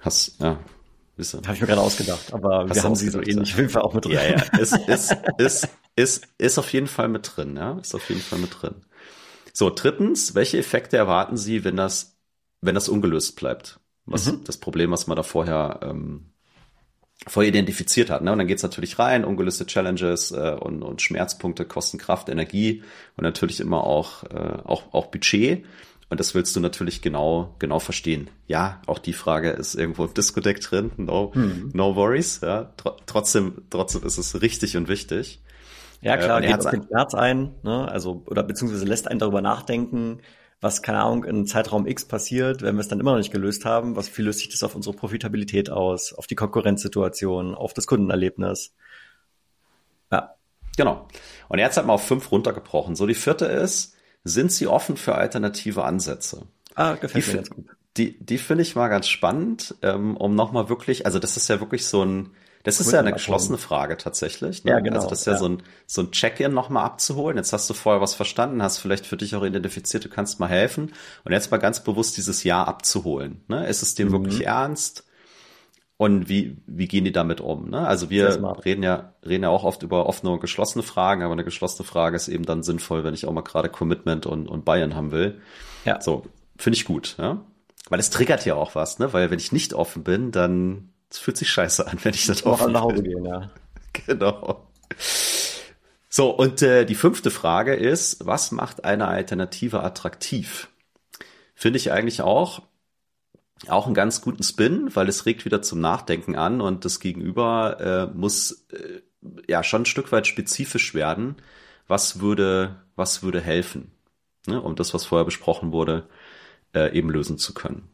Hast, 0.00 0.40
ja, 0.40 0.58
habe 1.18 1.54
ich 1.54 1.60
mir 1.60 1.66
gerade 1.66 1.80
ausgedacht, 1.80 2.32
aber 2.32 2.66
Hast 2.68 2.74
wir 2.74 2.82
haben 2.82 2.94
sie 2.96 3.08
so 3.08 3.20
ähnlich 3.20 3.52
auf 3.52 3.58
jeden 3.58 3.70
Fall 3.70 3.82
auch 3.82 3.94
mit 3.94 4.04
drin. 4.04 4.12
Ja, 4.12 4.24
ja, 4.24 4.42
ist, 4.58 4.76
ist, 4.88 5.16
ist, 5.38 5.68
ist, 5.96 6.28
ist 6.38 6.58
auf 6.58 6.72
jeden 6.72 6.86
Fall 6.86 7.08
mit 7.08 7.30
drin, 7.34 7.56
ja, 7.56 7.78
ist 7.78 7.94
auf 7.94 8.08
jeden 8.08 8.20
Fall 8.20 8.38
mit 8.38 8.50
drin. 8.60 8.74
So, 9.58 9.72
drittens, 9.74 10.36
welche 10.36 10.56
Effekte 10.56 10.96
erwarten 10.96 11.36
Sie, 11.36 11.64
wenn 11.64 11.74
das 11.74 12.16
wenn 12.60 12.76
das 12.76 12.88
ungelöst 12.88 13.34
bleibt. 13.34 13.80
Was, 14.06 14.30
mhm. 14.30 14.44
Das 14.44 14.56
Problem, 14.56 14.92
was 14.92 15.08
man 15.08 15.16
da 15.16 15.24
vorher, 15.24 15.80
ähm, 15.82 16.26
vorher 17.26 17.48
identifiziert 17.48 18.08
hat. 18.08 18.22
Ne? 18.22 18.30
Und 18.30 18.38
dann 18.38 18.46
geht's 18.46 18.62
natürlich 18.62 19.00
rein, 19.00 19.24
ungelöste 19.24 19.66
Challenges 19.66 20.30
äh, 20.30 20.56
und, 20.60 20.84
und 20.84 21.02
Schmerzpunkte 21.02 21.64
kosten 21.64 21.98
Kraft, 21.98 22.28
Energie 22.28 22.84
und 23.16 23.24
natürlich 23.24 23.58
immer 23.58 23.82
auch, 23.82 24.22
äh, 24.24 24.60
auch, 24.62 24.94
auch 24.94 25.06
Budget. 25.06 25.64
Und 26.08 26.20
das 26.20 26.36
willst 26.36 26.54
du 26.54 26.60
natürlich 26.60 27.02
genau, 27.02 27.56
genau 27.58 27.80
verstehen. 27.80 28.30
Ja, 28.46 28.80
auch 28.86 29.00
die 29.00 29.12
Frage 29.12 29.50
ist 29.50 29.74
irgendwo 29.74 30.04
im 30.04 30.14
Discodeck 30.14 30.60
drin. 30.60 30.92
No, 30.98 31.34
hm. 31.34 31.72
no 31.74 31.96
worries. 31.96 32.42
Ja, 32.42 32.72
Tr 32.76 32.96
trotzdem, 33.06 33.62
trotzdem 33.70 34.04
ist 34.04 34.18
es 34.18 34.40
richtig 34.40 34.76
und 34.76 34.86
wichtig. 34.86 35.40
Ja, 36.00 36.16
klar, 36.16 36.42
äh, 36.42 36.46
geht 36.46 36.58
auf 36.58 36.70
den 36.70 36.84
Schmerz 36.84 37.14
ein, 37.14 37.54
ne? 37.62 37.88
Also, 37.90 38.22
oder 38.26 38.42
beziehungsweise 38.42 38.84
lässt 38.84 39.08
einen 39.08 39.18
darüber 39.18 39.40
nachdenken, 39.40 40.20
was, 40.60 40.82
keine 40.82 41.00
Ahnung, 41.00 41.24
in 41.24 41.46
Zeitraum 41.46 41.86
X 41.86 42.06
passiert, 42.06 42.62
wenn 42.62 42.74
wir 42.76 42.80
es 42.80 42.88
dann 42.88 42.98
immer 42.98 43.12
noch 43.12 43.18
nicht 43.18 43.32
gelöst 43.32 43.64
haben, 43.64 43.96
was 43.96 44.16
wie 44.16 44.22
löst 44.22 44.40
sich 44.40 44.48
das 44.48 44.62
auf 44.62 44.74
unsere 44.74 44.94
Profitabilität 44.94 45.70
aus, 45.70 46.12
auf 46.12 46.26
die 46.26 46.34
Konkurrenzsituation, 46.34 47.54
auf 47.54 47.74
das 47.74 47.86
Kundenerlebnis. 47.86 48.74
Ja. 50.10 50.34
Genau. 50.76 51.06
Und 51.48 51.58
jetzt 51.58 51.76
hat 51.76 51.86
man 51.86 51.94
auf 51.94 52.04
fünf 52.04 52.30
runtergebrochen. 52.32 52.96
So, 52.96 53.06
die 53.06 53.14
vierte 53.14 53.46
ist, 53.46 53.94
sind 54.24 54.52
sie 54.52 54.66
offen 54.66 54.96
für 54.96 55.14
alternative 55.14 55.84
Ansätze? 55.84 56.46
Ah, 56.74 56.94
gefällt 56.94 57.26
die, 57.26 57.30
mir 57.30 57.36
ganz 57.36 57.50
gut. 57.50 57.66
Die, 57.96 58.24
die 58.24 58.38
finde 58.38 58.62
ich 58.62 58.76
mal 58.76 58.88
ganz 58.88 59.08
spannend, 59.08 59.74
ähm, 59.82 60.16
um 60.16 60.34
nochmal 60.34 60.68
wirklich, 60.68 61.06
also 61.06 61.18
das 61.18 61.36
ist 61.36 61.48
ja 61.48 61.60
wirklich 61.60 61.86
so 61.86 62.04
ein, 62.04 62.30
das 62.64 62.80
ist 62.80 62.92
ja 62.92 62.98
eine 62.98 63.12
geschlossene 63.12 63.58
Frage 63.58 63.96
tatsächlich. 63.96 64.64
Ne? 64.64 64.72
Ja, 64.72 64.80
genau. 64.80 64.96
Also 64.96 65.08
das 65.08 65.20
ist 65.20 65.26
ja, 65.26 65.32
ja. 65.34 65.38
so 65.38 65.48
ein, 65.48 65.62
so 65.86 66.02
ein 66.02 66.10
Check-in 66.10 66.52
nochmal 66.52 66.84
abzuholen. 66.84 67.36
Jetzt 67.36 67.52
hast 67.52 67.68
du 67.70 67.74
vorher 67.74 68.00
was 68.00 68.14
verstanden, 68.14 68.62
hast 68.62 68.78
vielleicht 68.78 69.06
für 69.06 69.16
dich 69.16 69.34
auch 69.36 69.44
identifiziert, 69.44 70.04
du 70.04 70.08
kannst 70.08 70.40
mal 70.40 70.48
helfen. 70.48 70.92
Und 71.24 71.32
jetzt 71.32 71.50
mal 71.50 71.58
ganz 71.58 71.82
bewusst 71.84 72.16
dieses 72.16 72.44
Ja 72.44 72.64
abzuholen. 72.64 73.42
Ne? 73.48 73.66
Ist 73.66 73.82
es 73.82 73.94
dem 73.94 74.08
mhm. 74.08 74.12
wirklich 74.12 74.46
ernst? 74.46 75.04
Und 75.96 76.28
wie, 76.28 76.56
wie 76.66 76.86
gehen 76.86 77.04
die 77.04 77.12
damit 77.12 77.40
um? 77.40 77.70
Ne? 77.70 77.86
Also 77.86 78.08
wir 78.08 78.40
reden 78.64 78.84
ja, 78.84 79.14
reden 79.26 79.42
ja 79.42 79.48
auch 79.48 79.64
oft 79.64 79.82
über 79.82 80.06
offene 80.06 80.32
und 80.32 80.40
geschlossene 80.40 80.84
Fragen, 80.84 81.22
aber 81.22 81.32
eine 81.32 81.42
geschlossene 81.42 81.84
Frage 81.84 82.14
ist 82.14 82.28
eben 82.28 82.44
dann 82.44 82.62
sinnvoll, 82.62 83.02
wenn 83.02 83.14
ich 83.14 83.26
auch 83.26 83.32
mal 83.32 83.40
gerade 83.40 83.68
Commitment 83.68 84.24
und, 84.24 84.46
und 84.46 84.64
Bayern 84.64 84.94
haben 84.94 85.10
will. 85.10 85.40
Ja. 85.84 86.00
So, 86.00 86.24
finde 86.56 86.76
ich 86.76 86.84
gut, 86.84 87.16
ja. 87.18 87.40
Weil 87.88 87.98
es 87.98 88.10
triggert 88.10 88.44
ja 88.44 88.54
auch 88.54 88.76
was, 88.76 89.00
ne? 89.00 89.12
Weil 89.12 89.30
wenn 89.30 89.38
ich 89.38 89.50
nicht 89.50 89.74
offen 89.74 90.04
bin, 90.04 90.30
dann 90.30 90.90
es 91.10 91.18
fühlt 91.18 91.36
sich 91.36 91.50
scheiße 91.50 91.86
an, 91.86 91.98
wenn 92.02 92.14
ich 92.14 92.28
nicht 92.28 92.44
offen 92.46 92.72
nach 92.72 92.82
Hause 92.82 93.02
gehen, 93.02 93.24
ja. 93.24 93.50
Genau. 94.06 94.68
So, 96.08 96.30
und 96.30 96.62
äh, 96.62 96.84
die 96.84 96.94
fünfte 96.94 97.30
Frage 97.30 97.74
ist, 97.74 98.24
was 98.26 98.52
macht 98.52 98.84
eine 98.84 99.08
Alternative 99.08 99.82
attraktiv? 99.82 100.68
Finde 101.54 101.78
ich 101.78 101.90
eigentlich 101.90 102.22
auch 102.22 102.62
auch 103.66 103.86
einen 103.86 103.94
ganz 103.94 104.20
guten 104.20 104.44
Spin, 104.44 104.94
weil 104.94 105.08
es 105.08 105.26
regt 105.26 105.44
wieder 105.44 105.62
zum 105.62 105.80
Nachdenken 105.80 106.36
an 106.36 106.60
und 106.60 106.84
das 106.84 107.00
Gegenüber 107.00 107.80
äh, 107.80 108.16
muss 108.16 108.66
äh, 108.70 109.00
ja 109.48 109.64
schon 109.64 109.82
ein 109.82 109.86
Stück 109.86 110.12
weit 110.12 110.28
spezifisch 110.28 110.94
werden. 110.94 111.36
Was 111.88 112.20
würde, 112.20 112.76
was 112.94 113.22
würde 113.22 113.40
helfen, 113.40 113.90
ne, 114.46 114.60
um 114.60 114.76
das, 114.76 114.94
was 114.94 115.06
vorher 115.06 115.24
besprochen 115.24 115.72
wurde, 115.72 116.08
äh, 116.74 116.96
eben 116.96 117.10
lösen 117.10 117.38
zu 117.38 117.54
können. 117.54 117.88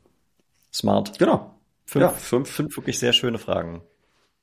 Smart. 0.73 1.19
Genau. 1.19 1.54
Fünf, 1.85 2.03
ja, 2.03 2.09
fünf, 2.09 2.51
fünf 2.51 2.77
wirklich 2.77 2.99
sehr 2.99 3.13
schöne 3.13 3.39
Fragen. 3.39 3.83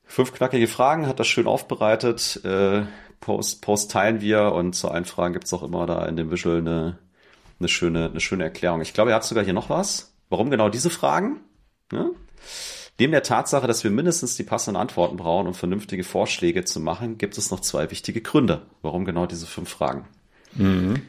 Fünf 0.06 0.34
knackige 0.34 0.68
Fragen, 0.68 1.08
hat 1.08 1.20
das 1.20 1.28
schön 1.28 1.48
aufbereitet. 1.48 2.42
Äh, 2.44 2.84
Post, 3.20 3.62
Post 3.62 3.92
teilen 3.92 4.20
wir 4.20 4.52
und 4.52 4.74
zu 4.74 4.90
allen 4.90 5.06
Fragen 5.06 5.34
gibt's 5.34 5.54
auch 5.54 5.64
immer 5.64 5.86
da 5.86 6.06
in 6.06 6.18
dem 6.18 6.32
Visual 6.32 6.58
eine, 6.58 6.98
eine, 7.60 7.68
schöne, 7.68 8.10
eine 8.10 8.20
schöne 8.20 8.44
Erklärung. 8.44 8.82
Ich 8.82 8.94
glaube, 8.94 9.12
er 9.12 9.16
hat 9.16 9.24
sogar 9.24 9.44
hier 9.44 9.54
noch 9.54 9.70
was. 9.70 10.14
Warum 10.30 10.50
genau 10.50 10.70
diese 10.70 10.90
Fragen? 10.90 11.42
Ja? 11.92 12.10
Neben 13.00 13.12
der 13.12 13.24
Tatsache, 13.24 13.68
dass 13.68 13.84
wir 13.84 13.92
mindestens 13.92 14.36
die 14.36 14.44
passenden 14.44 14.80
Antworten 14.80 15.18
brauchen, 15.18 15.48
um 15.48 15.54
vernünftige 15.54 16.04
Vorschläge 16.04 16.66
zu 16.66 16.80
machen, 16.80 17.18
gibt 17.18 17.38
es 17.38 17.52
noch 17.52 17.60
zwei 17.62 17.90
wichtige 17.90 18.22
Gründe. 18.22 18.64
Warum 18.82 19.06
genau 19.06 19.26
diese 19.26 19.48
fünf 19.48 19.70
Fragen? 19.70 20.08
Mhm. 20.54 21.02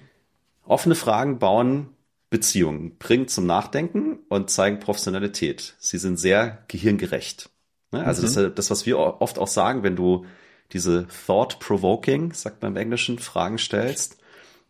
Offene 0.65 0.95
Fragen 0.95 1.39
bauen 1.39 1.89
Beziehungen, 2.33 2.97
bringen 2.99 3.29
zum 3.29 3.47
Nachdenken 3.47 4.21
und 4.31 4.49
zeigen 4.51 4.81
Professionalität. 4.81 5.77
Sie 5.79 5.99
sind 5.99 6.17
sehr 6.17 6.65
gehirngerecht. 6.67 7.51
Ne? 7.93 8.05
Also 8.05 8.23
mhm. 8.23 8.47
das, 8.47 8.55
das, 8.55 8.71
was 8.71 8.87
wir 8.87 8.99
oft 8.99 9.39
auch 9.39 9.47
sagen, 9.47 9.83
wenn 9.83 9.97
du 9.97 10.25
diese 10.73 11.07
thought-provoking, 11.27 12.33
sagt 12.33 12.63
man 12.63 12.73
im 12.73 12.79
Englischen, 12.79 13.19
Fragen 13.19 13.59
stellst, 13.59 14.17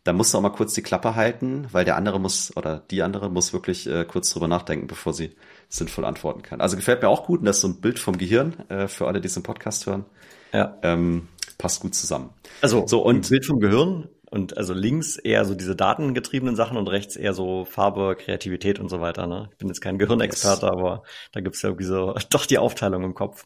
da 0.03 0.11
musst 0.11 0.33
du 0.33 0.37
auch 0.37 0.41
mal 0.41 0.49
kurz 0.49 0.73
die 0.73 0.81
Klappe 0.81 1.15
halten, 1.15 1.67
weil 1.71 1.85
der 1.85 1.95
andere 1.95 2.19
muss 2.19 2.55
oder 2.57 2.83
die 2.91 3.01
andere 3.01 3.29
muss 3.29 3.53
wirklich 3.53 3.87
äh, 3.87 4.03
kurz 4.03 4.29
drüber 4.31 4.49
nachdenken, 4.49 4.87
bevor 4.87 5.13
sie 5.13 5.31
sinnvoll 5.69 6.03
antworten 6.03 6.41
kann. 6.41 6.59
Also 6.59 6.75
gefällt 6.75 7.01
mir 7.01 7.07
auch 7.07 7.25
gut 7.25 7.39
und 7.39 7.45
das 7.45 7.57
ist 7.57 7.61
so 7.61 7.69
ein 7.69 7.79
Bild 7.79 7.97
vom 7.97 8.17
Gehirn 8.17 8.69
äh, 8.69 8.89
für 8.89 9.07
alle, 9.07 9.21
die 9.21 9.27
es 9.27 9.37
im 9.37 9.43
Podcast 9.43 9.85
hören. 9.85 10.03
Ja. 10.51 10.77
Ähm, 10.83 11.29
passt 11.57 11.79
gut 11.79 11.95
zusammen. 11.95 12.31
Also 12.59 12.85
so 12.85 13.01
und 13.01 13.25
ein 13.25 13.29
Bild 13.29 13.45
vom 13.45 13.61
Gehirn 13.61 14.09
und 14.33 14.57
also 14.57 14.73
links 14.73 15.17
eher 15.17 15.45
so 15.45 15.53
diese 15.53 15.75
datengetriebenen 15.75 16.55
Sachen 16.55 16.75
und 16.75 16.87
rechts 16.87 17.15
eher 17.15 17.35
so 17.35 17.65
Farbe, 17.65 18.15
Kreativität 18.19 18.79
und 18.79 18.89
so 18.89 18.99
weiter. 18.99 19.27
Ne? 19.27 19.49
Ich 19.51 19.57
bin 19.57 19.67
jetzt 19.67 19.79
kein 19.79 19.99
Gehirnexperte, 19.99 20.65
yes. 20.65 20.71
aber 20.71 21.03
da 21.33 21.41
gibt's 21.41 21.61
ja 21.61 21.69
irgendwie 21.69 21.85
so 21.85 22.15
doch 22.31 22.47
die 22.47 22.57
Aufteilung 22.57 23.03
im 23.03 23.13
Kopf. 23.13 23.45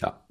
Ja. 0.00 0.26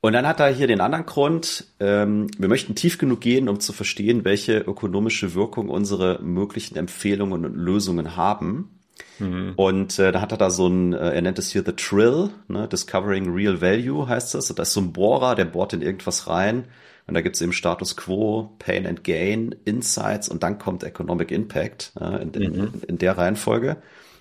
Und 0.00 0.14
dann 0.14 0.26
hat 0.26 0.40
er 0.40 0.48
hier 0.48 0.66
den 0.66 0.80
anderen 0.80 1.04
Grund, 1.04 1.66
ähm, 1.80 2.28
wir 2.38 2.48
möchten 2.48 2.74
tief 2.74 2.96
genug 2.96 3.20
gehen, 3.20 3.50
um 3.50 3.60
zu 3.60 3.74
verstehen, 3.74 4.24
welche 4.24 4.58
ökonomische 4.58 5.34
Wirkung 5.34 5.68
unsere 5.68 6.18
möglichen 6.22 6.76
Empfehlungen 6.76 7.44
und 7.44 7.54
Lösungen 7.54 8.16
haben. 8.16 8.80
Mhm. 9.18 9.52
Und 9.56 9.98
äh, 9.98 10.12
da 10.12 10.20
hat 10.20 10.32
er 10.32 10.38
da 10.38 10.50
so 10.50 10.66
ein, 10.66 10.92
äh, 10.92 11.14
er 11.14 11.22
nennt 11.22 11.38
es 11.38 11.50
hier 11.50 11.62
The 11.64 11.72
Trill, 11.72 12.30
ne, 12.48 12.68
Discovering 12.68 13.32
Real 13.32 13.60
Value 13.60 14.08
heißt 14.08 14.34
das. 14.34 14.50
Und 14.50 14.58
das 14.58 14.68
ist 14.68 14.74
so 14.74 14.80
ein 14.80 14.92
Bohrer, 14.92 15.34
der 15.34 15.44
bohrt 15.44 15.72
in 15.72 15.82
irgendwas 15.82 16.28
rein. 16.28 16.64
Und 17.06 17.14
da 17.14 17.20
gibt's 17.20 17.40
eben 17.40 17.52
Status 17.52 17.96
Quo, 17.96 18.54
Pain 18.58 18.86
and 18.86 19.04
Gain, 19.04 19.54
Insights 19.64 20.28
und 20.28 20.42
dann 20.42 20.58
kommt 20.58 20.84
Economic 20.84 21.30
Impact 21.30 21.92
äh, 22.00 22.22
in, 22.22 22.32
in, 22.32 22.56
mhm. 22.56 22.82
in 22.86 22.98
der 22.98 23.18
Reihenfolge. 23.18 23.76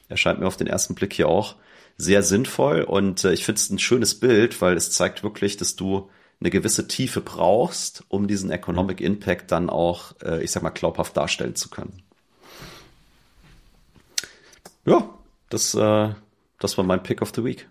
Erscheint 0.09 0.39
mir 0.39 0.47
auf 0.47 0.57
den 0.57 0.67
ersten 0.67 0.95
Blick 0.95 1.13
hier 1.13 1.27
auch 1.27 1.55
sehr 1.97 2.23
sinnvoll 2.23 2.81
und 2.81 3.23
äh, 3.23 3.33
ich 3.33 3.45
finde 3.45 3.59
es 3.59 3.69
ein 3.69 3.79
schönes 3.79 4.19
Bild, 4.19 4.61
weil 4.61 4.75
es 4.75 4.91
zeigt 4.91 5.23
wirklich, 5.23 5.57
dass 5.57 5.75
du 5.75 6.09
eine 6.39 6.49
gewisse 6.49 6.87
Tiefe 6.87 7.21
brauchst, 7.21 8.03
um 8.07 8.27
diesen 8.27 8.49
Economic 8.49 8.99
Impact 8.99 9.51
dann 9.51 9.69
auch, 9.69 10.15
äh, 10.23 10.43
ich 10.43 10.51
sag 10.51 10.63
mal, 10.63 10.71
glaubhaft 10.71 11.15
darstellen 11.15 11.55
zu 11.55 11.69
können. 11.69 12.01
Ja, 14.85 15.17
das, 15.49 15.73
äh, 15.75 16.09
das 16.59 16.77
war 16.77 16.85
mein 16.85 17.03
Pick 17.03 17.21
of 17.21 17.31
the 17.35 17.43
Week. 17.43 17.69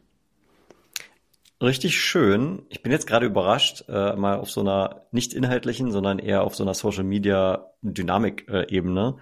Richtig 1.62 2.00
schön. 2.00 2.62
Ich 2.70 2.82
bin 2.82 2.90
jetzt 2.90 3.06
gerade 3.06 3.26
überrascht, 3.26 3.84
äh, 3.88 4.16
mal 4.16 4.38
auf 4.38 4.50
so 4.50 4.60
einer 4.62 5.02
nicht 5.10 5.34
inhaltlichen, 5.34 5.92
sondern 5.92 6.18
eher 6.18 6.42
auf 6.42 6.54
so 6.54 6.62
einer 6.62 6.72
Social 6.72 7.04
Media 7.04 7.66
Dynamik-Ebene. 7.82 9.16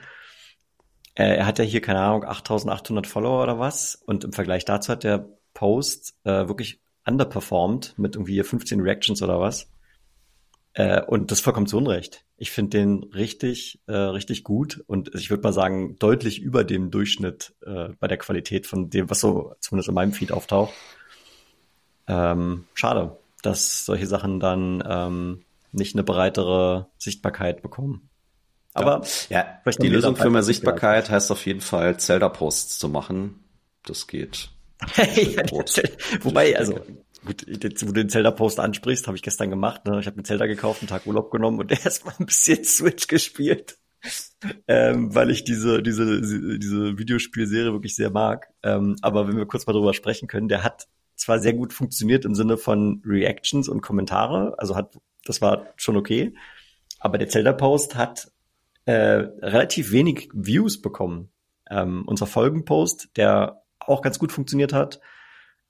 Äh, 1.17 1.25
äh, 1.25 1.37
er 1.39 1.47
hat 1.47 1.59
ja 1.59 1.65
hier, 1.65 1.81
keine 1.81 2.01
Ahnung, 2.01 2.25
8800 2.25 3.09
Follower 3.09 3.43
oder 3.43 3.59
was. 3.59 3.97
Und 3.97 4.23
im 4.23 4.33
Vergleich 4.33 4.65
dazu 4.65 4.93
hat 4.93 5.03
der 5.03 5.29
Post 5.53 6.15
äh, 6.23 6.47
wirklich 6.47 6.81
underperformed 7.05 7.95
mit 7.97 8.15
irgendwie 8.15 8.41
15 8.41 8.81
Reactions 8.81 9.21
oder 9.21 9.41
was. 9.41 9.69
Äh, 10.79 11.03
und 11.03 11.33
das 11.33 11.41
vollkommen 11.41 11.67
zu 11.67 11.77
Unrecht. 11.77 12.25
Ich 12.37 12.53
finde 12.53 12.79
den 12.79 13.03
richtig, 13.13 13.81
äh, 13.89 13.97
richtig 13.97 14.45
gut 14.45 14.85
und 14.87 15.13
ich 15.13 15.29
würde 15.29 15.43
mal 15.43 15.53
sagen, 15.53 15.99
deutlich 15.99 16.41
über 16.41 16.63
dem 16.63 16.93
Durchschnitt 16.93 17.53
äh, 17.67 17.89
bei 17.99 18.07
der 18.07 18.17
Qualität 18.17 18.65
von 18.65 18.89
dem, 18.89 19.11
was 19.11 19.19
so 19.19 19.57
zumindest 19.59 19.89
in 19.89 19.97
meinem 19.97 20.13
Feed 20.13 20.31
auftaucht. 20.31 20.73
Ähm, 22.07 22.67
schade, 22.75 23.19
dass 23.43 23.87
solche 23.87 24.07
Sachen 24.07 24.39
dann 24.39 24.81
ähm, 24.89 25.45
nicht 25.73 25.97
eine 25.97 26.05
breitere 26.05 26.87
Sichtbarkeit 26.97 27.61
bekommen. 27.61 28.09
Aber 28.73 29.03
ja, 29.31 29.61
ja 29.65 29.73
die 29.73 29.89
Lösung 29.89 30.15
für 30.15 30.31
mehr 30.31 30.45
Sichtbarkeit 30.45 31.11
heißt 31.11 31.33
auf 31.33 31.45
jeden 31.45 31.61
Fall 31.61 31.99
Zelda-Posts 31.99 32.79
zu 32.79 32.89
machen. 32.89 33.43
Das 33.85 34.07
geht. 34.07 34.51
ja, 34.97 35.43
Wobei, 36.21 36.57
also 36.57 36.81
gut, 37.25 37.47
jetzt, 37.47 37.83
wo 37.83 37.87
du 37.89 37.93
den 37.95 38.09
Zelda-Post 38.09 38.61
ansprichst, 38.61 39.07
habe 39.07 39.17
ich 39.17 39.23
gestern 39.23 39.51
gemacht. 39.51 39.85
Ne? 39.87 40.01
Ich 40.01 40.07
habe 40.07 40.17
mir 40.17 40.23
Zelda 40.23 40.47
gekauft, 40.47 40.83
einen 40.83 40.89
Tag 40.89 41.07
Urlaub 41.07 41.31
genommen 41.31 41.59
und 41.59 41.71
erstmal 41.85 42.15
ein 42.19 42.27
bisschen 42.27 42.65
Switch 42.65 43.07
gespielt. 43.07 43.79
ähm, 44.69 45.15
weil 45.15 45.31
ich 45.31 45.45
diese, 45.45 45.83
diese, 45.83 46.21
diese 46.59 46.99
Videospielserie 46.99 47.73
wirklich 47.73 47.97
sehr 47.97 48.11
mag. 48.11 48.49
Ähm, 48.63 48.97
aber 49.03 49.27
wenn 49.27 49.37
wir 49.37 49.47
kurz 49.47 49.67
mal 49.67 49.73
drüber 49.73 49.93
sprechen 49.93 50.29
können, 50.29 50.49
der 50.49 50.63
hat 50.63 50.87
zwar 51.17 51.41
sehr 51.41 51.53
gut 51.53 51.73
funktioniert 51.73 52.25
im 52.25 52.35
Sinne 52.35 52.57
von 52.57 53.03
Reactions 53.05 53.69
und 53.69 53.81
Kommentare, 53.81 54.55
also 54.59 54.77
hat, 54.77 54.97
das 55.25 55.41
war 55.41 55.67
schon 55.77 55.97
okay, 55.97 56.35
aber 57.01 57.19
der 57.19 57.29
Zelda-Post 57.29 57.97
hat 57.97 58.31
äh, 58.85 58.93
relativ 58.93 59.93
wenig 59.93 60.31
Views 60.33 60.81
bekommen. 60.81 61.31
Ähm, 61.71 62.05
unser 62.07 62.27
Folgenpost, 62.27 63.11
der 63.17 63.63
auch 63.81 64.01
ganz 64.01 64.19
gut 64.19 64.33
funktioniert 64.33 64.73
hat, 64.73 65.01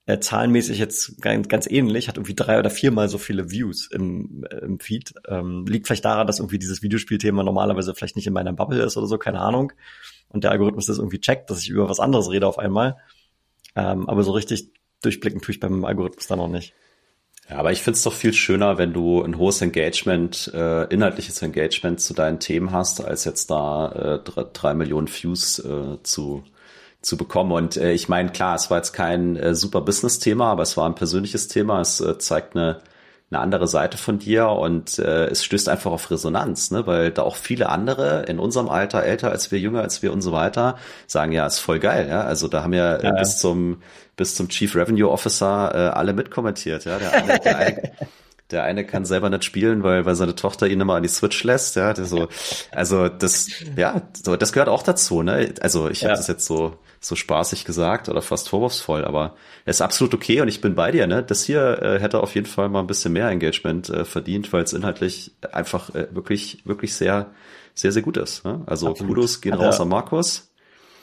äh, 0.09 0.21
zahlenmäßig 0.21 0.79
jetzt 0.79 1.21
ganz, 1.21 1.49
ganz 1.49 1.67
ähnlich, 1.71 2.09
hat 2.09 2.17
irgendwie 2.17 2.35
drei 2.35 2.59
oder 2.59 2.71
viermal 2.71 3.11
so 3.11 3.19
viele 3.19 3.51
Views 3.51 3.91
im, 3.93 4.43
äh, 4.51 4.57
im 4.57 4.81
Feed. 4.81 5.13
Ähm, 5.29 5.67
liegt 5.67 5.87
vielleicht 5.87 6.07
daran, 6.07 6.27
dass 6.27 6.39
irgendwie 6.39 6.59
dieses 6.59 6.83
Videospielthema 6.83 7.43
normalerweise 7.43 7.95
vielleicht 7.95 8.17
nicht 8.17 8.27
in 8.27 8.33
meiner 8.33 8.55
Bubble 8.55 8.83
ist 8.83 8.97
oder 8.97 9.07
so, 9.07 9.19
keine 9.19 9.41
Ahnung. 9.41 9.73
und 10.31 10.45
der 10.45 10.51
Algorithmus 10.51 10.87
das 10.87 10.97
irgendwie 10.97 11.21
checkt, 11.21 11.51
dass 11.51 11.61
ich 11.61 11.69
über 11.69 11.91
was 11.91 12.01
anderes 12.01 12.31
rede 12.31 12.47
auf 12.47 12.59
einmal. 12.59 12.97
Ähm, 13.77 14.09
aber 14.09 14.23
so 14.23 14.33
richtig 14.33 14.71
durchblicken 15.03 15.43
tue 15.43 15.55
ich 15.55 15.61
beim 15.61 15.85
Algorithmus 15.85 16.27
dann 16.27 16.39
noch 16.39 16.49
nicht. 16.49 16.73
Ja, 17.51 17.57
aber 17.57 17.73
ich 17.73 17.83
find's 17.83 18.03
doch 18.03 18.15
viel 18.15 18.33
schöner, 18.33 18.79
wenn 18.79 18.95
du 18.95 19.23
ein 19.23 19.37
hohes 19.37 19.61
Engagement, 19.61 20.51
äh, 20.55 20.85
inhaltliches 20.85 21.43
Engagement 21.43 22.01
zu 22.01 22.15
deinen 22.15 22.41
Themen 22.41 22.73
hast, 22.73 23.05
als 23.05 23.27
jetzt 23.27 23.51
da 23.51 23.93
äh, 23.93 24.25
drei, 24.25 24.45
drei 24.55 24.75
Millionen 24.75 25.09
Views 25.09 25.59
äh, 25.59 26.03
zu 26.03 26.45
zu 27.01 27.17
bekommen. 27.17 27.53
Und 27.53 27.77
äh, 27.77 27.93
ich 27.93 28.09
meine, 28.09 28.31
klar, 28.31 28.57
es 28.57 28.71
war 28.71 28.79
jetzt 28.79 28.93
kein 28.93 29.37
äh, 29.37 29.55
super 29.55 29.81
Business-Thema, 29.81 30.51
aber 30.51 30.63
es 30.63 30.77
war 30.77 30.87
ein 30.87 30.95
persönliches 30.95 31.49
Thema. 31.49 31.81
Es 31.81 32.01
äh, 32.01 32.19
zeigt 32.19 32.57
eine 32.57 32.81
eine 33.31 33.41
andere 33.41 33.69
Seite 33.69 33.99
von 33.99 34.19
dir 34.19 34.49
und 34.49 34.99
äh, 34.99 35.27
es 35.27 35.45
stößt 35.45 35.69
einfach 35.69 35.91
auf 35.91 36.11
Resonanz, 36.11 36.71
ne? 36.71 36.87
weil 36.87 37.11
da 37.11 37.23
auch 37.23 37.37
viele 37.37 37.69
andere 37.69 38.23
in 38.23 38.39
unserem 38.39 38.71
Alter, 38.71 39.03
älter 39.03 39.31
als 39.31 39.53
wir, 39.53 39.59
jünger 39.59 39.83
als 39.83 40.03
wir 40.03 40.13
und 40.15 40.23
so 40.23 40.33
weiter, 40.33 40.79
sagen, 41.07 41.33
ja, 41.33 41.47
ist 41.47 41.59
voll 41.59 41.79
geil, 41.79 42.09
ja. 42.09 42.23
Also 42.23 42.49
da 42.49 42.63
haben 42.63 42.73
ja, 42.73 42.97
äh, 42.97 43.05
ja, 43.05 43.13
bis 43.13 43.39
zum 43.39 43.83
bis 44.17 44.35
zum 44.35 44.49
Chief 44.49 44.75
Revenue 44.75 45.11
Officer 45.11 45.75
äh, 45.75 45.79
alle 45.91 46.15
mitkommentiert, 46.15 46.87
ja. 46.87 46.99
Der 46.99 47.13
eine, 47.13 47.39
der 47.39 47.59
eine, 47.59 47.91
der 48.51 48.65
eine 48.65 48.87
kann 48.87 49.05
selber 49.05 49.29
nicht 49.29 49.45
spielen, 49.45 49.83
weil, 49.83 50.07
weil 50.07 50.15
seine 50.15 50.35
Tochter 50.35 50.67
ihn 50.67 50.81
immer 50.81 50.95
an 50.95 51.03
die 51.03 51.09
Switch 51.09 51.45
lässt, 51.45 51.77
ja. 51.77 51.95
So, 51.95 52.29
also 52.71 53.09
das, 53.09 53.49
ja, 53.77 54.03
so, 54.23 54.37
das 54.37 54.53
gehört 54.53 54.69
auch 54.69 54.83
dazu, 54.83 55.23
ne? 55.23 55.55
Also 55.61 55.89
ich 55.89 56.05
habe 56.05 56.15
das 56.15 56.29
jetzt 56.29 56.47
so 56.47 56.79
so 57.01 57.15
spaßig 57.15 57.65
gesagt 57.65 58.09
oder 58.09 58.23
fast 58.23 58.49
vorwurfsvoll, 58.49 59.05
aber 59.05 59.37
es 59.65 59.77
ist 59.77 59.83
absolut 59.83 60.15
okay 60.15 60.41
und 60.41 60.49
ich 60.49 60.61
bin 60.61 60.75
bei 60.75 60.91
dir, 60.91 61.07
ne? 61.07 61.23
Das 61.23 61.45
hier 61.45 61.81
äh, 61.83 62.01
hätte 62.01 62.21
auf 62.21 62.35
jeden 62.35 62.47
Fall 62.47 62.69
mal 62.69 62.81
ein 62.81 62.87
bisschen 62.87 63.13
mehr 63.13 63.29
Engagement 63.29 63.89
äh, 63.89 64.05
verdient, 64.05 64.53
weil 64.53 64.65
es 64.65 64.73
inhaltlich 64.73 65.33
einfach 65.53 65.95
äh, 65.95 66.09
wirklich, 66.11 66.63
wirklich 66.65 66.95
sehr, 66.95 67.31
sehr, 67.75 67.93
sehr 67.93 68.03
gut 68.03 68.17
ist. 68.17 68.45
Ne? 68.45 68.63
Also 68.67 68.89
absolut. 68.89 69.15
Kudos 69.15 69.41
gehen 69.41 69.53
hat 69.53 69.61
raus 69.61 69.81
an 69.81 69.89
Markus. 69.89 70.51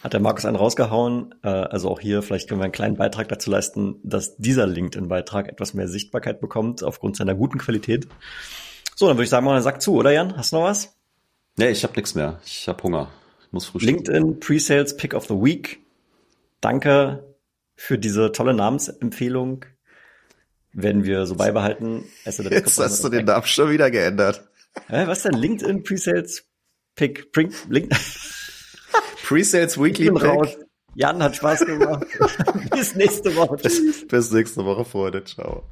Hat 0.05 0.13
der 0.13 0.19
Markus 0.19 0.45
einen 0.45 0.55
rausgehauen? 0.55 1.33
Äh, 1.41 1.47
also 1.47 1.89
auch 1.89 1.99
hier, 1.99 2.21
vielleicht 2.21 2.47
können 2.47 2.59
wir 2.59 2.65
einen 2.65 2.71
kleinen 2.71 2.95
Beitrag 2.95 3.27
dazu 3.27 3.49
leisten, 3.49 3.95
dass 4.03 4.37
dieser 4.37 4.67
LinkedIn-Beitrag 4.67 5.49
etwas 5.49 5.73
mehr 5.73 5.87
Sichtbarkeit 5.87 6.39
bekommt 6.39 6.83
aufgrund 6.83 7.17
seiner 7.17 7.33
guten 7.33 7.57
Qualität. 7.57 8.07
So, 8.95 9.07
dann 9.07 9.17
würde 9.17 9.23
ich 9.23 9.31
sagen, 9.31 9.47
mal 9.47 9.53
einen 9.53 9.63
Sack 9.63 9.81
zu, 9.81 9.95
oder 9.95 10.11
Jan? 10.11 10.37
Hast 10.37 10.51
du 10.51 10.57
noch 10.57 10.65
was? 10.65 10.95
Nee, 11.57 11.69
ich 11.69 11.81
habe 11.83 11.95
nichts 11.95 12.13
mehr. 12.13 12.39
Ich 12.45 12.67
habe 12.67 12.83
Hunger. 12.83 13.09
Ich 13.47 13.51
muss 13.51 13.65
frühstücken. 13.65 14.05
LinkedIn 14.05 14.39
Pre-Sales 14.39 14.95
Pick 14.95 15.15
of 15.15 15.25
the 15.25 15.33
Week 15.33 15.79
Danke 16.61 17.35
für 17.75 17.97
diese 17.97 18.31
tolle 18.31 18.53
Namensempfehlung. 18.53 19.65
Werden 20.71 21.03
wir 21.03 21.25
so 21.25 21.33
beibehalten. 21.33 22.05
Jetzt 22.25 22.77
hast 22.77 23.03
du 23.03 23.09
den 23.09 23.25
Namen 23.25 23.47
schon 23.47 23.71
wieder 23.71 23.89
geändert. 23.89 24.47
Hä, 24.87 25.07
was 25.07 25.23
denn? 25.23 25.33
LinkedIn 25.33 25.81
Presales 25.81 26.45
Pick. 26.93 27.31
Pre 27.31 27.49
Link 27.69 27.91
Presales 29.25 29.77
Weekly 29.77 30.11
Pick. 30.11 30.23
Raus. 30.23 30.57
Jan 30.93 31.21
hat 31.21 31.35
Spaß 31.35 31.65
gemacht. 31.65 32.05
bis 32.71 32.95
nächste 32.95 33.35
Woche. 33.35 33.57
Bis, 33.57 34.07
bis 34.07 34.31
nächste 34.31 34.63
Woche, 34.63 34.85
Freunde. 34.85 35.23
Ciao. 35.23 35.63